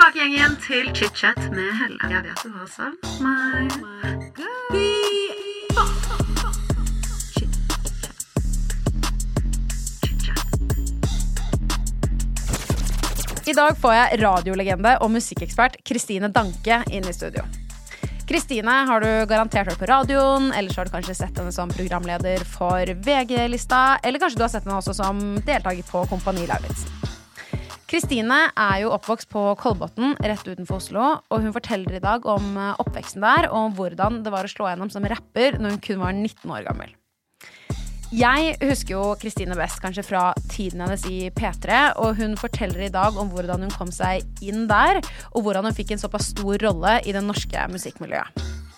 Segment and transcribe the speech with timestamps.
[0.00, 1.98] tilbake igjen til chit-chat med Helle.
[2.08, 3.68] Jeg vet du har savnet meg.
[13.44, 17.44] I dag får jeg radiolegende og musikkekspert Kristine Danke inn i studio.
[18.30, 21.68] Kristine har du garantert hørt på radioen, eller så har du kanskje sett henne som
[21.76, 26.99] programleder for VG-lista, eller kanskje du har sett henne også som deltaker på Kompani Lauritzen.
[27.90, 32.52] Kristine er jo oppvokst på Kolbotn rett utenfor Oslo, og hun forteller i dag om
[32.54, 35.82] eh, oppveksten der, og om hvordan det var å slå gjennom som rapper når hun
[35.82, 36.94] kun var 19 år gammel.
[38.14, 42.94] Jeg husker jo Kristine best kanskje fra tiden hennes i P3, og hun forteller i
[42.94, 45.02] dag om hvordan hun kom seg inn der,
[45.34, 48.69] og hvordan hun fikk en såpass stor rolle i det norske musikkmiljøet.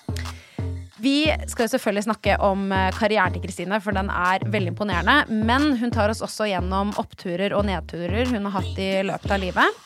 [1.02, 5.25] Vi skal jo selvfølgelig snakke om eh, karrieren til Kristine, for den er veldig imponerende.
[5.48, 9.42] Men hun tar oss også gjennom oppturer og nedturer hun har hatt i løpet av
[9.42, 9.80] livet.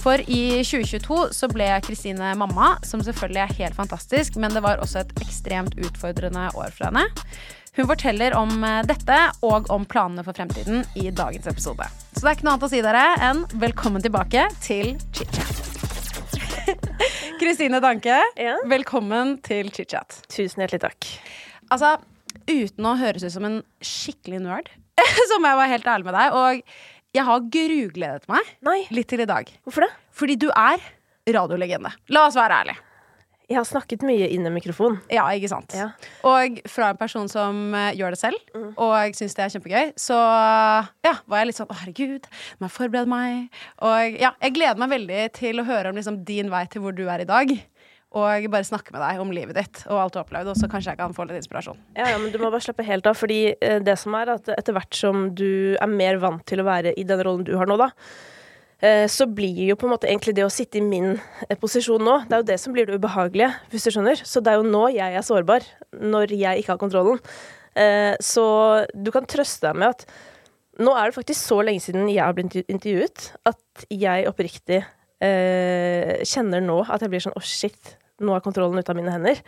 [0.00, 4.80] For i 2022 så ble Kristine mamma, som selvfølgelig er helt fantastisk, men det var
[4.84, 7.06] også et ekstremt utfordrende år for henne.
[7.76, 11.88] Hun forteller om eh, dette og om planene for fremtiden i dagens episode.
[12.12, 15.69] Så det er ikke noe annet å si dere enn velkommen tilbake til chit-chat.
[17.40, 18.56] Kristine Danke, Ja.
[18.68, 20.20] velkommen til chit-chat.
[20.30, 21.08] Tusen hjertelig takk.
[21.72, 21.94] Altså,
[22.50, 24.70] uten å høres ut som en skikkelig nerd,
[25.30, 26.36] så må jeg være helt ærlig med deg.
[26.36, 29.50] Og jeg har grugledet meg Nei, litt til i dag.
[29.66, 29.90] hvorfor det?
[30.14, 30.82] Fordi du er
[31.30, 31.92] radiolegende.
[32.14, 32.86] La oss være ærlige.
[33.50, 35.00] Jeg har snakket mye inn i mikrofon.
[35.10, 35.74] Ja, ikke sant?
[35.74, 35.88] Ja.
[36.28, 38.72] Og fra en person som uh, gjør det selv, Mm.
[38.82, 40.16] og syns det er kjempegøy, så
[41.06, 42.26] ja, var jeg litt sånn å herregud,
[42.60, 43.50] må jeg forberede meg?
[43.86, 46.94] Og ja, jeg gleder meg veldig til å høre om liksom, din vei til hvor
[46.96, 47.52] du er i dag.
[48.10, 50.66] Og bare snakke med deg om livet ditt og alt du har opplevd, og så
[50.70, 51.78] kanskje jeg kan få litt inspirasjon.
[51.94, 54.50] Ja, ja, men du må bare slappe helt av, fordi eh, det som er at
[54.56, 57.70] etter hvert som du er mer vant til å være i den rollen du har
[57.70, 57.90] nå, da,
[59.12, 61.12] så blir jo på en måte egentlig det å sitte i min
[61.48, 64.22] eh, posisjon nå, det er jo det som blir det ubehagelige, hvis du skjønner.
[64.24, 65.66] Så det er jo nå jeg er sårbar,
[66.00, 67.20] når jeg ikke har kontrollen.
[67.76, 68.44] Eh, Så
[68.96, 70.06] du kan trøste deg med at
[70.80, 74.80] nå er det faktisk så lenge siden jeg har blitt intervjuet, at jeg oppriktig
[75.20, 79.12] eh, kjenner nå at jeg blir sånn å shit, nå er kontrollen ute av mine
[79.12, 79.42] hender.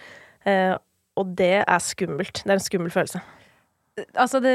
[0.45, 0.75] Eh,
[1.17, 2.43] og det er skummelt.
[2.45, 3.21] Det er en skummel følelse.
[4.17, 4.55] Altså, det,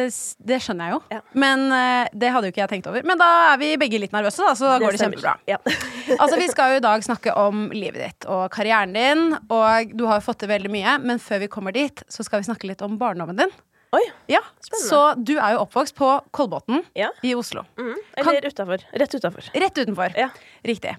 [0.50, 1.02] det skjønner jeg jo.
[1.14, 1.20] Ja.
[1.38, 3.06] Men uh, det hadde jo ikke jeg tenkt over.
[3.06, 5.38] Men da er vi begge litt nervøse, da, så da går det kjempebra.
[5.50, 5.62] Ja.
[6.18, 9.24] Altså, Vi skal jo i dag snakke om livet ditt og karrieren din.
[9.52, 12.42] Og du har jo fått til veldig mye, men før vi kommer dit, så skal
[12.42, 13.52] vi snakke litt om barndommen din.
[13.96, 14.04] Oi.
[14.32, 14.88] Ja, Spennende.
[14.88, 17.64] Så du er jo oppvokst på Kolbotn i Oslo.
[17.80, 17.94] Mm.
[18.20, 18.84] Eller utafor.
[19.04, 19.52] Rett utafor.
[19.54, 20.16] Rett utenfor.
[20.18, 20.32] Ja.
[20.68, 20.96] Riktig.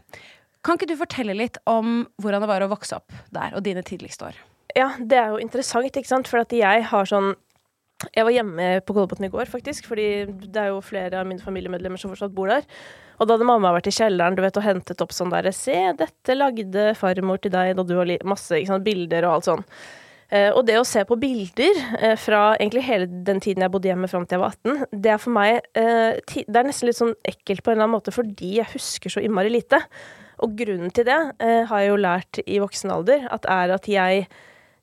[0.64, 3.84] Kan ikke du fortelle litt om hvordan det var å vokse opp der, og dine
[3.86, 4.40] tidligste år?
[4.76, 7.32] Ja, det er jo interessant, ikke sant, for at jeg har sånn
[8.14, 11.42] Jeg var hjemme på Kolbotn i går, faktisk, fordi det er jo flere av mine
[11.42, 12.66] familiemedlemmer som fortsatt bor der.
[13.18, 15.74] Og da hadde mamma vært i kjelleren du vet, og hentet opp sånn derre Se,
[15.98, 19.64] dette lagde farmor til deg da du var Masse sant, bilder og alt sånn.
[20.30, 23.88] Eh, og det å se på bilder eh, fra egentlig hele den tiden jeg bodde
[23.88, 26.98] hjemme fram til jeg var 18, det er for meg eh, Det er nesten litt
[26.98, 29.80] sånn ekkelt på en eller annen måte fordi jeg husker så innmari lite.
[30.44, 33.88] Og grunnen til det eh, har jeg jo lært i voksen alder, at er at
[33.90, 34.28] jeg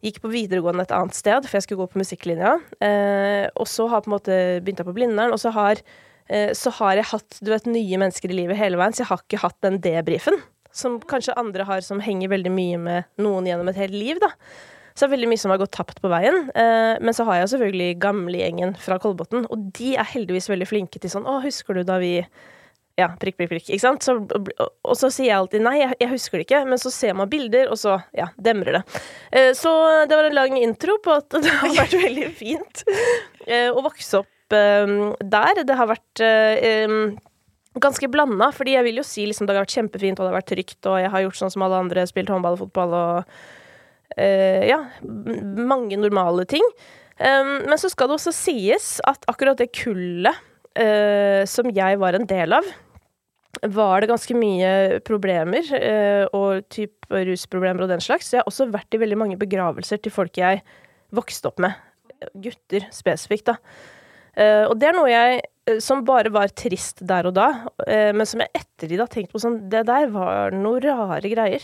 [0.05, 2.55] gikk på videregående et annet sted, for jeg skulle gå på musikklinja.
[2.83, 5.81] Eh, og så har på en måte begynt jeg på Blindern, og så har,
[6.29, 9.11] eh, så har jeg hatt du vet, nye mennesker i livet hele veien, så jeg
[9.11, 10.39] har ikke hatt den debrifen.
[10.75, 14.19] Som kanskje andre har, som henger veldig mye med noen gjennom et helt liv.
[14.21, 14.33] da.
[14.95, 16.45] Så det er veldig mye som har gått tapt på veien.
[16.55, 21.01] Eh, men så har jeg selvfølgelig gamlegjengen fra Kolbotn, og de er heldigvis veldig flinke
[21.03, 22.19] til sånn Å, husker du da vi
[22.95, 23.69] ja, prikk, prikk, prikk.
[23.75, 24.05] Ikke sant?
[24.05, 27.17] Så, og, så sier jeg alltid nei, jeg, jeg husker det ikke, men så ser
[27.19, 28.83] man bilder, og så ja, demrer det.
[29.35, 29.71] Eh, så
[30.07, 34.23] det var en lang intro på at det har vært veldig fint eh, å vokse
[34.23, 35.63] opp eh, der.
[35.67, 36.95] Det har vært eh,
[37.83, 40.39] ganske blanda, fordi jeg vil jo si liksom, det har vært kjempefint, og det har
[40.39, 43.37] vært trygt, og jeg har gjort sånn som alle andre, spilt håndball og fotball og
[44.15, 46.63] eh, ja, mange normale ting.
[47.15, 50.35] Men så skal det også sies at akkurat det kullet
[50.79, 52.67] eh, som jeg var en del av,
[53.71, 58.29] var det ganske mye problemer, eh, og typ rusproblemer og den slags.
[58.29, 60.63] Så jeg har også vært i veldig mange begravelser til folk jeg
[61.15, 61.75] vokste opp med.
[62.43, 63.57] Gutter spesifikt, da.
[64.35, 65.43] Eh, og det er noe jeg
[65.81, 67.45] som bare var trist der og da,
[67.87, 71.63] eh, men som jeg ettertid har tenkt på sånn Det der var noen rare greier.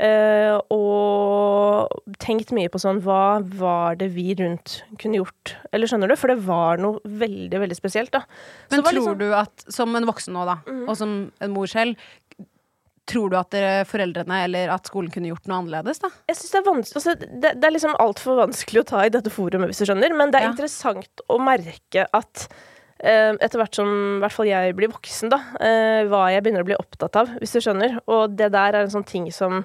[0.00, 1.90] Eh, og
[2.22, 5.56] tenkt mye på sånn Hva var det vi rundt kunne gjort?
[5.74, 6.16] Eller skjønner du?
[6.16, 8.22] For det var noe veldig, veldig spesielt, da.
[8.70, 10.58] Så Men tror liksom- du at, som en voksen nå, da,
[10.88, 11.96] og som en mor selv,
[13.10, 16.08] tror du at dere, foreldrene eller at skolen kunne gjort noe annerledes, da?
[16.28, 19.08] Jeg synes det er vanskelig altså, det, det er liksom altfor vanskelig å ta i
[19.10, 20.14] dette forumet, hvis du skjønner.
[20.16, 20.52] Men det er Ja.
[20.52, 22.68] interessant å merke at eh,
[23.00, 26.76] etter hvert som hvert fall jeg blir voksen, da, eh, hva jeg begynner å bli
[26.76, 27.96] opptatt av, hvis du skjønner.
[28.12, 29.62] Og det der er en sånn ting som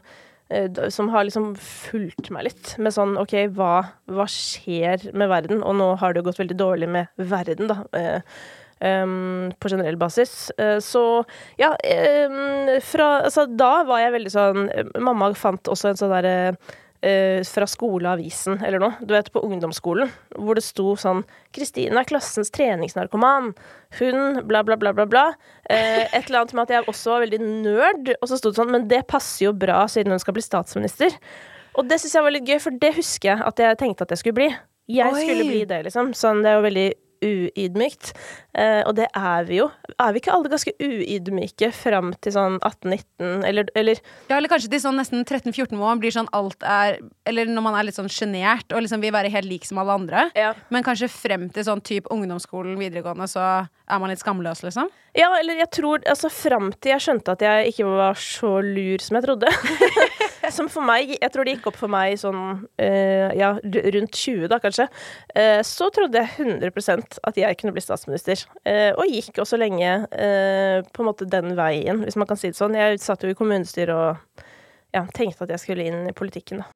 [0.50, 2.76] eh, som har liksom fulgt meg litt.
[2.80, 3.74] Med sånn OK, hva,
[4.08, 5.64] hva skjer med verden?
[5.64, 7.82] Og nå har det jo gått veldig dårlig med verden, da.
[8.84, 10.52] Um, på generell basis.
[10.60, 11.24] Uh, så
[11.56, 11.70] ja,
[12.28, 16.34] um, fra Altså, da var jeg veldig sånn eh, Mamma fant også en sånn derre
[16.50, 20.10] eh, fra skoleavisen eller noe, du vet, på ungdomsskolen,
[20.42, 23.52] hvor det sto sånn 'Kristine er klassens treningsnarkoman'.
[24.00, 25.26] Hun bla, bla, bla, bla, bla.
[25.70, 28.58] Eh, et eller annet med at jeg også var veldig nerd, og så sto det
[28.58, 31.14] sånn 'Men det passer jo bra siden hun skal bli statsminister'.
[31.78, 34.10] Og det syns jeg var litt gøy, for det husker jeg at jeg tenkte at
[34.10, 34.56] jeg skulle bli.
[34.88, 35.22] Jeg Oi.
[35.22, 36.14] skulle bli det, liksom.
[36.14, 38.12] Sånn, det er jo veldig uydmykt.
[38.58, 39.70] Eh, og det er vi jo.
[40.00, 44.72] Er vi ikke alle ganske uydmyke fram til sånn 18-19, eller, eller Ja, eller kanskje
[44.74, 48.12] til sånn nesten 13-14 år blir sånn alt er Eller når man er litt sånn
[48.12, 50.28] sjenert og liksom vil være helt lik som alle andre.
[50.38, 50.54] Ja.
[50.74, 54.90] Men kanskje frem til sånn type ungdomsskolen, videregående, så er man litt skamløs, liksom.
[55.16, 59.04] Ja, eller jeg tror Altså, fram til jeg skjønte at jeg ikke var så lur
[59.04, 59.52] som jeg trodde.
[60.58, 64.48] som for meg Jeg tror det gikk opp for meg sånn uh, Ja, rundt 20,
[64.52, 64.88] da, kanskje.
[65.36, 68.46] Uh, så trodde jeg 100% at jeg kunne bli statsminister.
[68.66, 72.58] Uh, og gikk også lenge på en måte den veien, hvis man kan si det
[72.58, 72.78] sånn.
[72.78, 74.46] Jeg satt jo i kommunestyret og
[74.96, 76.70] ja, tenkte at jeg skulle inn i politikken, da.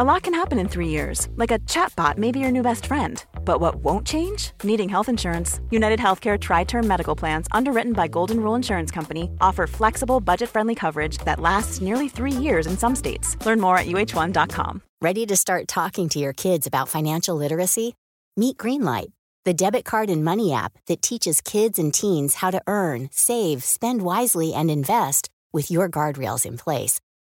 [0.00, 2.86] A lot can happen in three years, like a chatbot may be your new best
[2.86, 3.22] friend.
[3.44, 4.52] But what won't change?
[4.64, 5.60] Needing health insurance.
[5.70, 10.48] United Healthcare Tri Term Medical Plans, underwritten by Golden Rule Insurance Company, offer flexible, budget
[10.48, 13.36] friendly coverage that lasts nearly three years in some states.
[13.44, 14.80] Learn more at uh1.com.
[15.02, 17.94] Ready to start talking to your kids about financial literacy?
[18.38, 19.12] Meet Greenlight,
[19.44, 23.64] the debit card and money app that teaches kids and teens how to earn, save,
[23.64, 27.00] spend wisely, and invest with your guardrails in place.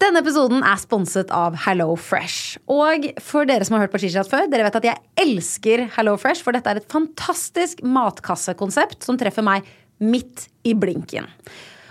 [0.00, 2.56] Denne episoden er sponset av Hello Fresh.
[2.72, 6.14] Og for dere som har hørt på Chichat før, dere vet at jeg elsker Hello
[6.20, 9.66] Fresh, for dette er et fantastisk matkassekonsept som treffer meg
[10.00, 11.28] midt i blinken.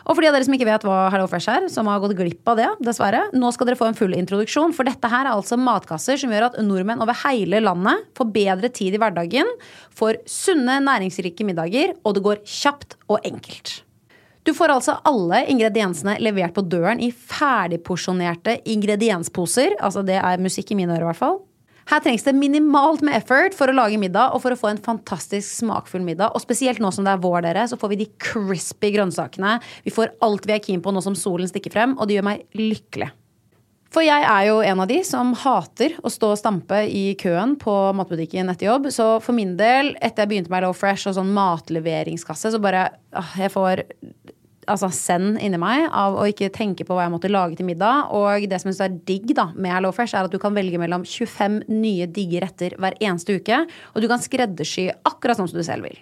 [0.10, 2.16] Og for de av dere som ikke vet hva Hello Fresh er, som har gått
[2.18, 5.36] glipp av det, dessverre, nå skal dere få en full introduksjon, for dette her er
[5.36, 9.54] altså matkasser som gjør at nordmenn over hele landet får bedre tid i hverdagen,
[9.94, 13.84] får sunne, næringsrike middager, og det går kjapt og enkelt.
[14.48, 19.76] Du får altså alle ingrediensene levert på døren i ferdigporsjonerte ingrediensposer.
[19.84, 21.40] Altså det er musikk i mine ører, i hvert fall.
[21.90, 24.82] Her trengs det minimalt med effort for å lage middag og for å få en
[24.86, 26.36] fantastisk smakfull middag.
[26.38, 29.58] Og spesielt nå som det er vår, dere, så får vi de crispy grønnsakene.
[29.88, 32.30] Vi får alt vi er keen på nå som solen stikker frem, og det gjør
[32.30, 33.10] meg lykkelig.
[33.90, 37.56] For jeg er jo en av de som hater å stå og stampe i køen
[37.58, 38.90] på matbutikken etter jobb.
[38.94, 42.92] Så for min del, etter jeg begynte med Low Fresh og sånn matleveringskasse, så bare
[43.18, 43.84] åh, Jeg får
[44.70, 48.12] altså send inni meg av å ikke tenke på hva jeg måtte lage til middag.
[48.14, 50.54] Og det som jeg synes er digg da med Hello Fresh, er at du kan
[50.54, 53.64] velge mellom 25 nye digge retter hver eneste uke.
[53.96, 55.98] Og du kan skreddersy akkurat sånn som du selv vil.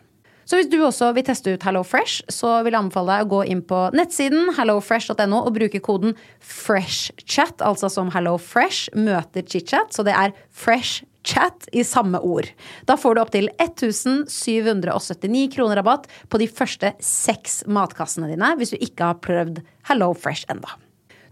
[0.48, 3.32] Så hvis du også vil teste ut Hello Fresh, så vil jeg anbefale deg å
[3.34, 9.92] gå inn på nettsiden hellofresh.no og bruke koden FRESHCHAT, altså som Hello Fresh møter chitchat.
[9.92, 12.48] Så det er FreshChat i samme ord.
[12.88, 18.80] Da får du opptil 1779 kroner rabatt på de første seks matkassene dine hvis du
[18.80, 19.60] ikke har prøvd
[19.92, 20.80] Hello Fresh enda.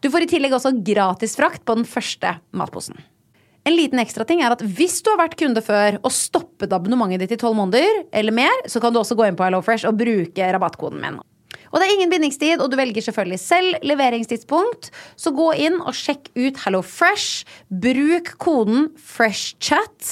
[0.03, 2.99] Du får i tillegg også gratis frakt på den første matposen.
[3.65, 7.23] En liten ekstra ting er at Hvis du har vært kunde før og stoppet abonnementet
[7.25, 9.97] ditt i tolv måneder, eller mer, så kan du også gå inn på HelloFresh og
[9.97, 11.17] bruke rabattkoden min.
[11.73, 14.91] Og Det er ingen bindingstid, og du velger selvfølgelig selv leveringstidspunkt.
[15.19, 17.45] Så gå inn og sjekk ut HelloFresh.
[17.67, 20.11] Bruk koden FreshChat.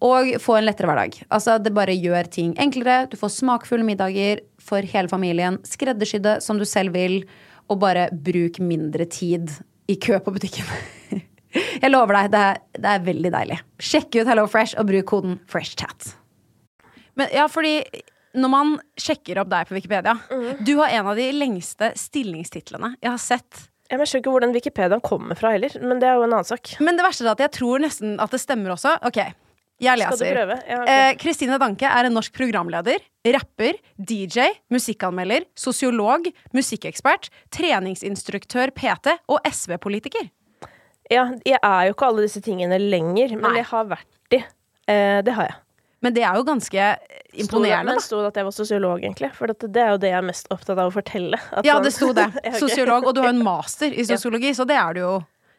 [0.00, 1.18] Og få en lettere hverdag.
[1.34, 3.10] Altså, Det bare gjør ting enklere.
[3.10, 5.58] Du får smakfulle middager for hele familien.
[5.66, 7.24] Skreddersydde som du selv vil.
[7.68, 9.50] Og bare bruk mindre tid
[9.88, 10.64] i kø på butikken.
[11.82, 13.58] Jeg lover deg, det er, det er veldig deilig.
[13.80, 16.12] Sjekk ut HelloFresh og bruk koden FreshChat.
[17.18, 17.80] Men ja, fordi
[18.38, 20.12] når man sjekker opp deg på Wikipedia
[20.60, 23.64] Du har en av de lengste stillingstitlene jeg har sett.
[23.88, 26.46] Jeg skjønner ikke hvor den Wikipediaen kommer fra heller, men det er jo en annen
[26.46, 26.74] sak.
[26.84, 28.98] Men det verste er at jeg tror nesten at det stemmer også.
[29.08, 29.22] Ok,
[29.80, 30.34] jeg leser.
[30.34, 30.58] Prøve?
[30.66, 31.04] Ja, okay.
[31.06, 33.00] Eh, Kristine Danke er en norsk programleder,
[33.32, 40.28] rapper, DJ, musikkanmelder, sosiolog, musikkekspert, treningsinstruktør PT og SV-politiker.
[41.12, 43.62] Ja, jeg er jo ikke alle disse tingene lenger, men Nei.
[43.62, 44.42] jeg har vært de.
[44.88, 45.56] Eh, det har jeg.
[46.04, 46.84] Men det er jo ganske
[47.42, 49.30] imponerende, Stod sto det at jeg var sosiolog, egentlig?
[49.34, 51.40] For det, det er jo det jeg er mest opptatt av å fortelle.
[51.66, 52.28] Ja, det sto det.
[52.62, 53.08] Sosiolog.
[53.08, 55.16] Og du har en master i sosiologi, så det er du jo.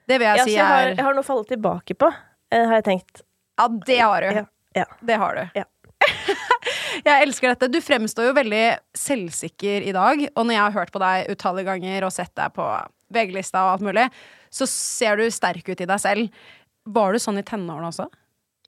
[0.10, 2.08] Det vil jeg Ja, si jeg har, jeg har noe å falle tilbake på,
[2.54, 3.26] eh, har jeg tenkt.
[3.60, 4.40] Ja, det har du.
[4.40, 4.46] Ja,
[4.80, 4.88] ja.
[5.06, 5.60] Det har du.
[5.60, 5.68] Ja.
[7.10, 7.70] jeg elsker dette.
[7.74, 8.64] Du fremstår jo veldig
[8.98, 12.56] selvsikker i dag, og når jeg har hørt på deg utallige ganger og sett deg
[12.56, 12.66] på
[13.14, 14.08] VG-lista og alt mulig,
[14.54, 16.42] så ser du sterk ut i deg selv.
[16.90, 18.10] Var du sånn i tenårene også?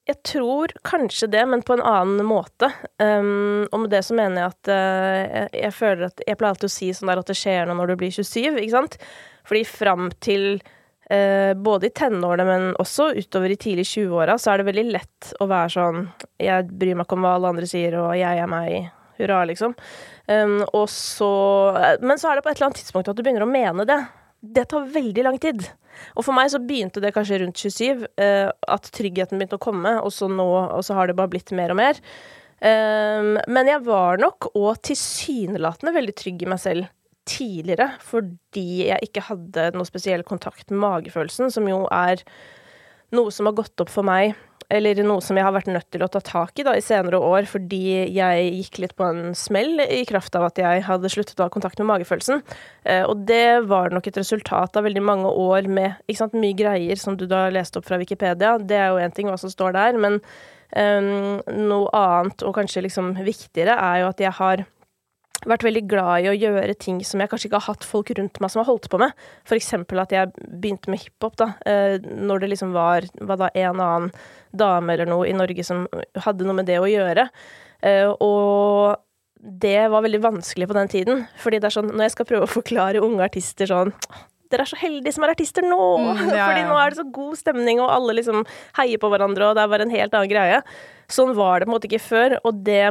[0.09, 2.71] Jeg tror kanskje det, men på en annen måte.
[2.97, 6.69] Um, og med det så mener jeg at uh, jeg, føler at Jeg pleier alltid
[6.71, 8.97] å si sånn der at det skjer noe når du blir 27, ikke sant?
[9.45, 14.61] Fordi fram til uh, både i tenårene, men også utover i tidlig 20-åra, så er
[14.61, 16.01] det veldig lett å være sånn
[16.41, 18.89] Jeg bryr meg ikke om hva alle andre sier, og jeg er meg.
[19.21, 19.77] Hurra, liksom.
[20.25, 21.29] Um, og så
[22.01, 24.01] Men så er det på et eller annet tidspunkt at du begynner å mene det.
[24.41, 25.63] Det tar veldig lang tid.
[26.17, 29.97] Og for meg så begynte det kanskje rundt 27, eh, at tryggheten begynte å komme,
[30.01, 31.99] og så nå og så har det bare blitt mer og mer.
[32.61, 36.89] Um, men jeg var nok, og tilsynelatende, veldig trygg i meg selv
[37.29, 42.21] tidligere, fordi jeg ikke hadde noe spesiell kontakt med magefølelsen, som jo er
[43.17, 44.35] noe som har gått opp for meg,
[44.71, 47.19] eller noe som jeg har vært nødt til å ta tak i da, i senere
[47.19, 47.81] år, fordi
[48.15, 51.53] jeg gikk litt på en smell i kraft av at jeg hadde sluttet å ha
[51.53, 52.43] kontakt med magefølelsen.
[52.87, 56.99] Eh, og det var nok et resultat av veldig mange år med sant, mye greier
[56.99, 58.55] som du da leste opp fra Wikipedia.
[58.57, 60.19] Det er jo én ting hva som står der, men
[60.71, 64.65] eh, noe annet, og kanskje liksom viktigere, er jo at jeg har
[65.49, 68.39] vært veldig glad i å gjøre ting som jeg kanskje ikke har hatt folk rundt
[68.41, 69.15] meg som har holdt på med.
[69.47, 73.51] For eksempel at jeg begynte med hiphop, da, eh, når det liksom var, var da
[73.53, 74.11] en annen
[74.51, 75.87] dame eller noe i Norge som
[76.25, 77.29] hadde noe med det å gjøre.
[77.81, 79.01] Eh, og
[79.41, 82.45] det var veldig vanskelig på den tiden, fordi det er sånn, når jeg skal prøve
[82.45, 83.95] å forklare unge artister sånn
[84.51, 85.79] dere er så heldige som er artister nå!
[86.03, 86.47] Mm, ja, ja.
[86.49, 88.43] Fordi nå er det så god stemning, og alle liksom
[88.75, 90.59] heier på hverandre, og det er bare en helt annen greie.
[91.11, 92.83] Sånn var det på en måte ikke før, og det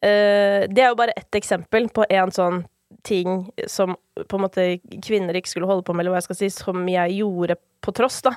[0.00, 2.60] det er jo bare ett eksempel på en sånn
[3.06, 3.96] ting som
[4.28, 4.64] på en måte
[5.04, 7.94] kvinner ikke skulle holde på med, eller hva jeg skal si, som jeg gjorde på
[7.94, 8.32] tross da,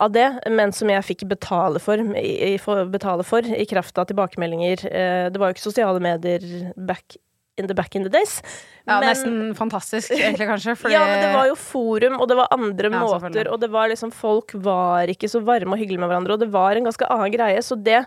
[0.00, 4.06] av det, men som jeg fikk betale for, i, for, betale for i kraft av
[4.10, 4.84] tilbakemeldinger.
[4.86, 6.44] Eh, det var jo ikke sosiale medier
[6.76, 7.18] back
[7.58, 8.38] in the back in the days.
[8.86, 10.76] Ja, men- Nesten fantastisk, egentlig, kanskje.
[10.78, 13.70] Fordi ja, men det var jo forum, og det var andre Ja, måter, og det
[13.74, 16.86] var liksom Folk var ikke så varme og hyggelige med hverandre, og det var en
[16.86, 18.06] ganske annen greie, så det eh,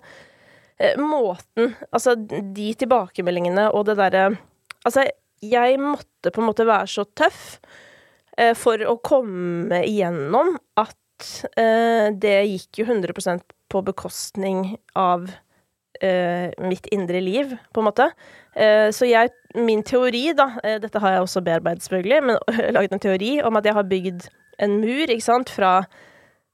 [0.97, 4.31] Måten Altså, de tilbakemeldingene og det derre
[4.81, 5.05] Altså,
[5.41, 7.59] jeg måtte på en måte være så tøff
[8.37, 15.29] eh, for å komme igjennom at eh, det gikk jo 100 på bekostning av
[16.01, 18.09] eh, mitt indre liv, på en måte.
[18.55, 22.41] Eh, så jeg, min teori, da, eh, dette har jeg også bearbeidet selvfølgelig, men
[22.77, 24.29] laget en teori om at jeg har bygd
[24.61, 25.99] en mur, ikke sant, fra eh,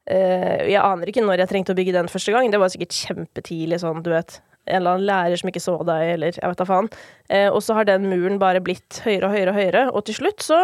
[0.07, 3.79] Jeg aner ikke når jeg trengte å bygge den første gang, det var sikkert kjempetidlig,
[3.83, 4.37] sånn, du vet.
[4.67, 6.87] En eller annen lærer som ikke så deg, eller jeg vet da faen.
[7.31, 10.17] Eh, og så har den muren bare blitt høyere og høyere og høyere, og til
[10.19, 10.57] slutt så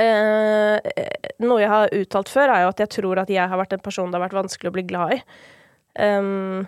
[0.00, 0.78] eh,
[1.44, 3.84] Noe jeg har uttalt før, er jo at jeg tror at jeg har vært en
[3.84, 5.20] person det har vært vanskelig å bli glad i.
[5.96, 6.66] Um,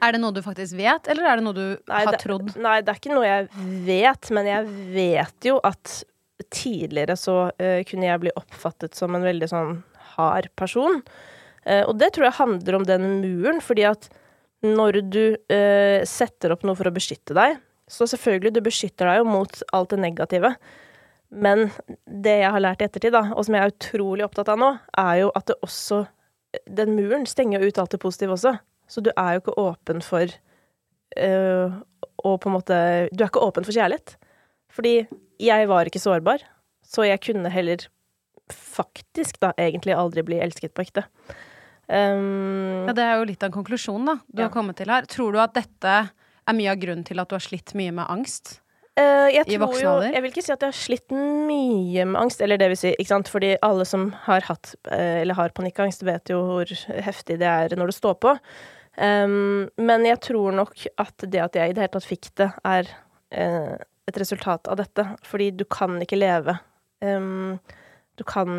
[0.00, 2.54] Er det noe du faktisk vet, eller er det noe du Nei, har det- trodd?
[2.56, 3.48] Nei, det er ikke noe jeg
[3.84, 5.98] vet, men jeg vet jo at
[6.48, 9.74] tidligere så uh, kunne jeg bli oppfattet som en veldig sånn
[10.20, 11.00] hard person.
[11.64, 14.08] Eh, og det tror jeg handler om den muren, fordi at
[14.66, 17.58] når du eh, setter opp noe for å beskytte deg,
[17.90, 20.52] så selvfølgelig, du beskytter deg jo mot alt det negative.
[21.30, 21.68] Men
[22.06, 24.70] det jeg har lært i ettertid, da, og som jeg er utrolig opptatt av nå,
[24.98, 26.06] er jo at det også
[26.66, 28.56] Den muren stenger jo ut alt det positive også.
[28.90, 30.32] Så du er jo ikke åpen for
[31.14, 31.76] øh,
[32.26, 32.78] og på en måte
[33.14, 34.16] Du er ikke åpen for kjærlighet.
[34.74, 35.06] Fordi
[35.38, 36.42] jeg var ikke sårbar,
[36.82, 37.86] så jeg kunne heller
[38.54, 41.06] faktisk da egentlig aldri bli elsket på ekte.
[41.90, 44.48] Um, Ja, det er jo litt av en konklusjon da du Ja.
[44.48, 45.02] har kommet til her.
[45.10, 46.10] Tror du at dette
[46.46, 48.60] er mye av grunnen til at du har slitt mye med angst?
[48.98, 50.12] Uh, jeg i tror voksen alder?
[50.12, 52.90] Jeg vil ikke si at jeg har slitt mye med angst, eller det vil si,
[52.98, 56.66] ikke sant, fordi alle som har hatt eh, eller har panikkangst, vet jo hvor
[57.00, 58.36] heftig det er når det står på.
[58.98, 62.50] Um, men jeg tror nok at det at jeg i det hele tatt fikk det,
[62.66, 62.90] er
[63.32, 63.76] uh,
[64.10, 65.06] et resultat av dette.
[65.24, 66.58] Fordi du kan ikke leve
[67.00, 67.58] um,
[68.20, 68.50] Du kan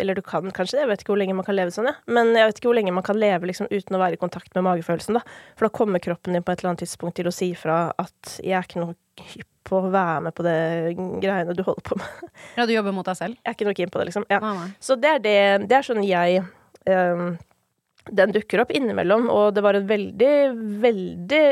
[0.00, 1.98] Eller du kan kanskje det, jeg vet ikke hvor lenge man kan leve sånn, ja.
[2.08, 4.54] Men jeg vet ikke hvor lenge man kan leve liksom, uten å være i kontakt
[4.56, 5.38] med magefølelsen, da.
[5.58, 8.38] For da kommer kroppen din på et eller annet tidspunkt til å si fra at
[8.40, 8.96] jeg er ikke noe
[9.34, 10.56] hypp på å være med på det
[11.22, 12.32] greiene du holder på med.
[12.56, 13.38] Ja, du jobber mot deg selv?
[13.38, 14.26] Jeg er ikke noe keen på det, liksom.
[14.32, 14.40] Ja.
[14.42, 14.66] Nei, nei.
[14.82, 15.38] Så det er det
[15.68, 16.42] Det er sånn jeg
[16.88, 17.36] um,
[18.08, 20.34] Den dukker opp innimellom, og det var en veldig,
[20.88, 21.46] veldig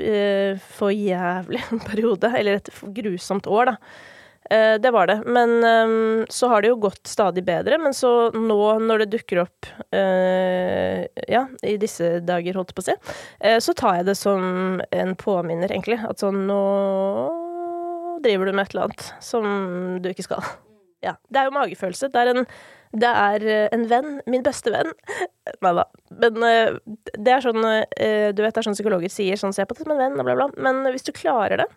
[0.00, 2.72] uh, for jævlig periode, eller et
[3.02, 4.14] grusomt år, da.
[4.50, 5.22] Eh, det var det.
[5.26, 7.78] Men ehm, så har det jo gått stadig bedre.
[7.78, 12.84] Men så nå når det dukker opp eh, ja, i disse dager, holdt jeg på
[12.84, 12.96] å si,
[13.40, 15.98] eh, så tar jeg det som en påminner, egentlig.
[16.06, 16.62] At sånn nå
[18.24, 19.46] driver du med et eller annet som
[20.02, 20.46] du ikke skal.
[21.04, 21.16] Ja.
[21.28, 22.10] Det er jo magefølelse.
[22.10, 22.46] Det er en,
[22.96, 24.20] det er en venn.
[24.30, 24.94] Min beste venn.
[25.64, 25.86] Nei da.
[26.22, 26.38] Men
[27.12, 29.94] det er sånn Du vet, det er sånn psykologer sier sånn se på det som
[29.94, 30.48] en venn, og bla, bla.
[30.56, 31.68] Men hvis du klarer det,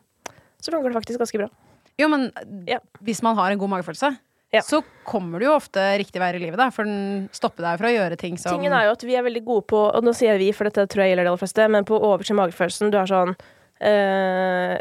[0.60, 1.52] så funker det faktisk ganske bra.
[2.00, 2.32] Jo, men
[2.68, 2.80] Ja.
[3.04, 4.18] hvis man har en god magefølelse,
[4.54, 4.62] Ja.
[4.62, 6.70] så kommer du jo ofte riktig vei i livet, da.
[6.72, 9.24] For den stopper deg fra å gjøre ting som Tingen er jo at vi er
[9.24, 11.70] veldig gode på, og nå sier vi, for dette tror jeg gjelder de aller fleste,
[11.70, 12.90] men på å overse magefølelsen.
[12.92, 13.36] Du er sånn
[13.82, 14.80] øh,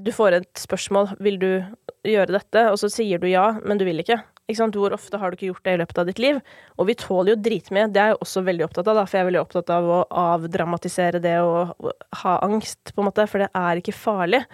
[0.00, 1.64] Du får et spørsmål 'Vil du
[2.06, 4.22] gjøre dette?' Og så sier du ja, men du vil ikke.
[4.48, 4.74] Ikke sant?
[4.74, 6.40] Hvor ofte har du ikke gjort det i løpet av ditt liv?
[6.78, 7.92] Og vi tåler jo dritmye.
[7.92, 10.00] Det er jeg også veldig opptatt av, da, for jeg er veldig opptatt av å
[10.10, 11.74] avdramatisere det å
[12.22, 14.44] ha angst, på en måte, for det er ikke farlig.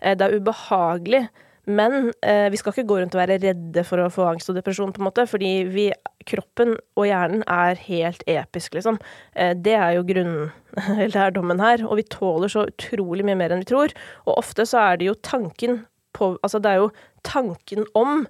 [0.00, 1.28] Eh, Det er ubehagelig.
[1.66, 4.58] Men eh, vi skal ikke gå rundt og være redde for å få angst og
[4.58, 5.88] depresjon, på en måte, fordi vi,
[6.30, 9.00] kroppen og hjernen er helt episk, liksom.
[9.34, 10.52] Eh, det er jo grunnen,
[10.86, 11.82] eller lærdommen her.
[11.88, 13.94] Og vi tåler så utrolig mye mer enn vi tror.
[14.28, 15.84] Og ofte så er det jo tanken
[16.16, 16.92] på Altså, det er jo
[17.26, 18.22] tanken om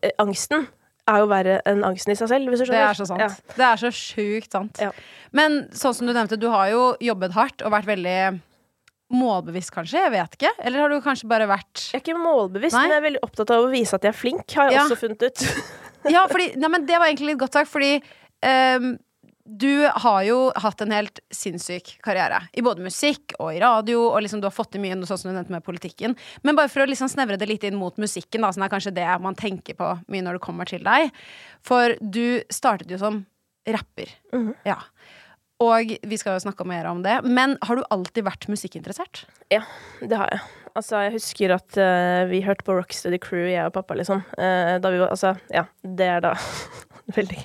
[0.00, 0.68] eh, angsten
[1.10, 3.20] er jo verre enn angsten i seg selv, hvis du Det er så sant.
[3.20, 3.56] Ja.
[3.56, 4.80] Det er så sjukt sant.
[4.80, 4.92] Ja.
[5.36, 8.20] Men sånn som du nevnte, du har jo jobbet hardt og vært veldig
[9.10, 10.00] målbevisst, kanskje?
[10.06, 10.52] Jeg vet ikke.
[10.62, 12.82] Eller har du kanskje bare vært Jeg er ikke målbevisst, Nei.
[12.86, 14.84] men jeg er veldig opptatt av å vise at jeg er flink, har jeg Ja.
[14.86, 15.44] også funnet ut.
[16.08, 17.98] Ja, fordi Nei, men det var egentlig litt godt sagt, fordi
[18.80, 18.94] um,
[19.44, 22.38] du har jo hatt en helt sinnssyk karriere.
[22.56, 25.28] I både musikk og i radio, og liksom du har fått til mye, sånn som
[25.28, 26.14] du nevnte med politikken.
[26.46, 28.94] Men bare for å liksom snevre det litt inn mot musikken, da, som er kanskje
[28.96, 31.10] det man tenker på mye når det kommer til deg.
[31.66, 33.26] For du startet jo som
[33.68, 34.08] rapper.
[34.32, 34.54] Mhm.
[34.64, 34.78] Ja.
[35.60, 37.18] Og vi skal jo snakke mer om det.
[37.28, 39.26] Men har du alltid vært musikkinteressert?
[39.52, 39.60] Ja,
[40.00, 40.40] det har jeg.
[40.78, 44.22] Altså, jeg husker at uh, vi hørte på Rocksteady Crew, jeg og pappa, liksom.
[44.38, 46.32] Uh, da vi var Altså, ja, det er da
[47.18, 47.40] veldig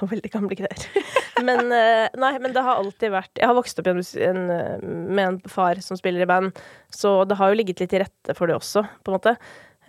[0.00, 1.04] Nå veldig gamle greier.
[1.46, 5.38] men uh, nei, men det har alltid vært Jeg har vokst opp en, med en
[5.48, 6.56] far som spiller i band,
[6.92, 9.36] så det har jo ligget litt til rette for det også, på en måte.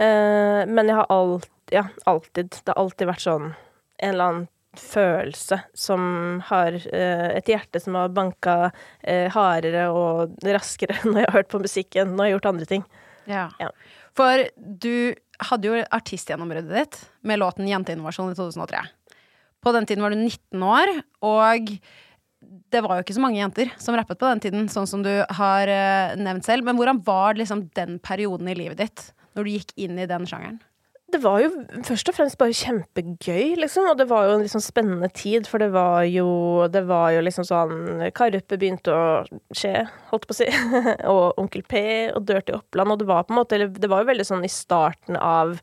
[0.02, 4.48] Men jeg har alt, ja, alltid Det har alltid vært sånn en eller annen
[4.78, 6.04] følelse som
[6.48, 8.72] har eh, et hjerte som har banka
[9.04, 12.70] eh, hardere og raskere når jeg har hørt på musikken, når jeg har gjort andre
[12.70, 12.86] ting.
[13.30, 13.50] Ja.
[13.60, 13.72] Ja.
[14.18, 15.14] For du
[15.52, 18.86] hadde jo artistgjennombruddet ditt med låten Jenteinnovasjon i 2003.
[19.62, 20.94] På den tiden var du 19 år,
[21.28, 21.76] og
[22.42, 25.12] det var jo ikke så mange jenter som rappet på den tiden, sånn som du
[25.38, 26.66] har eh, nevnt selv.
[26.66, 29.08] Men hvordan var liksom den perioden i livet ditt,
[29.38, 30.60] når du gikk inn i den sjangeren?
[31.12, 31.50] Det var jo
[31.84, 33.90] først og fremst bare kjempegøy, liksom.
[33.92, 36.28] Og det var jo en liksom spennende tid, for det var jo,
[36.72, 39.06] det var jo liksom sånn Karpe begynte å
[39.56, 40.50] skje, holdt på å si.
[41.12, 41.84] og Onkel P
[42.16, 42.96] og Dirty Oppland.
[42.96, 45.58] Og det var på en måte eller Det var jo veldig sånn i starten av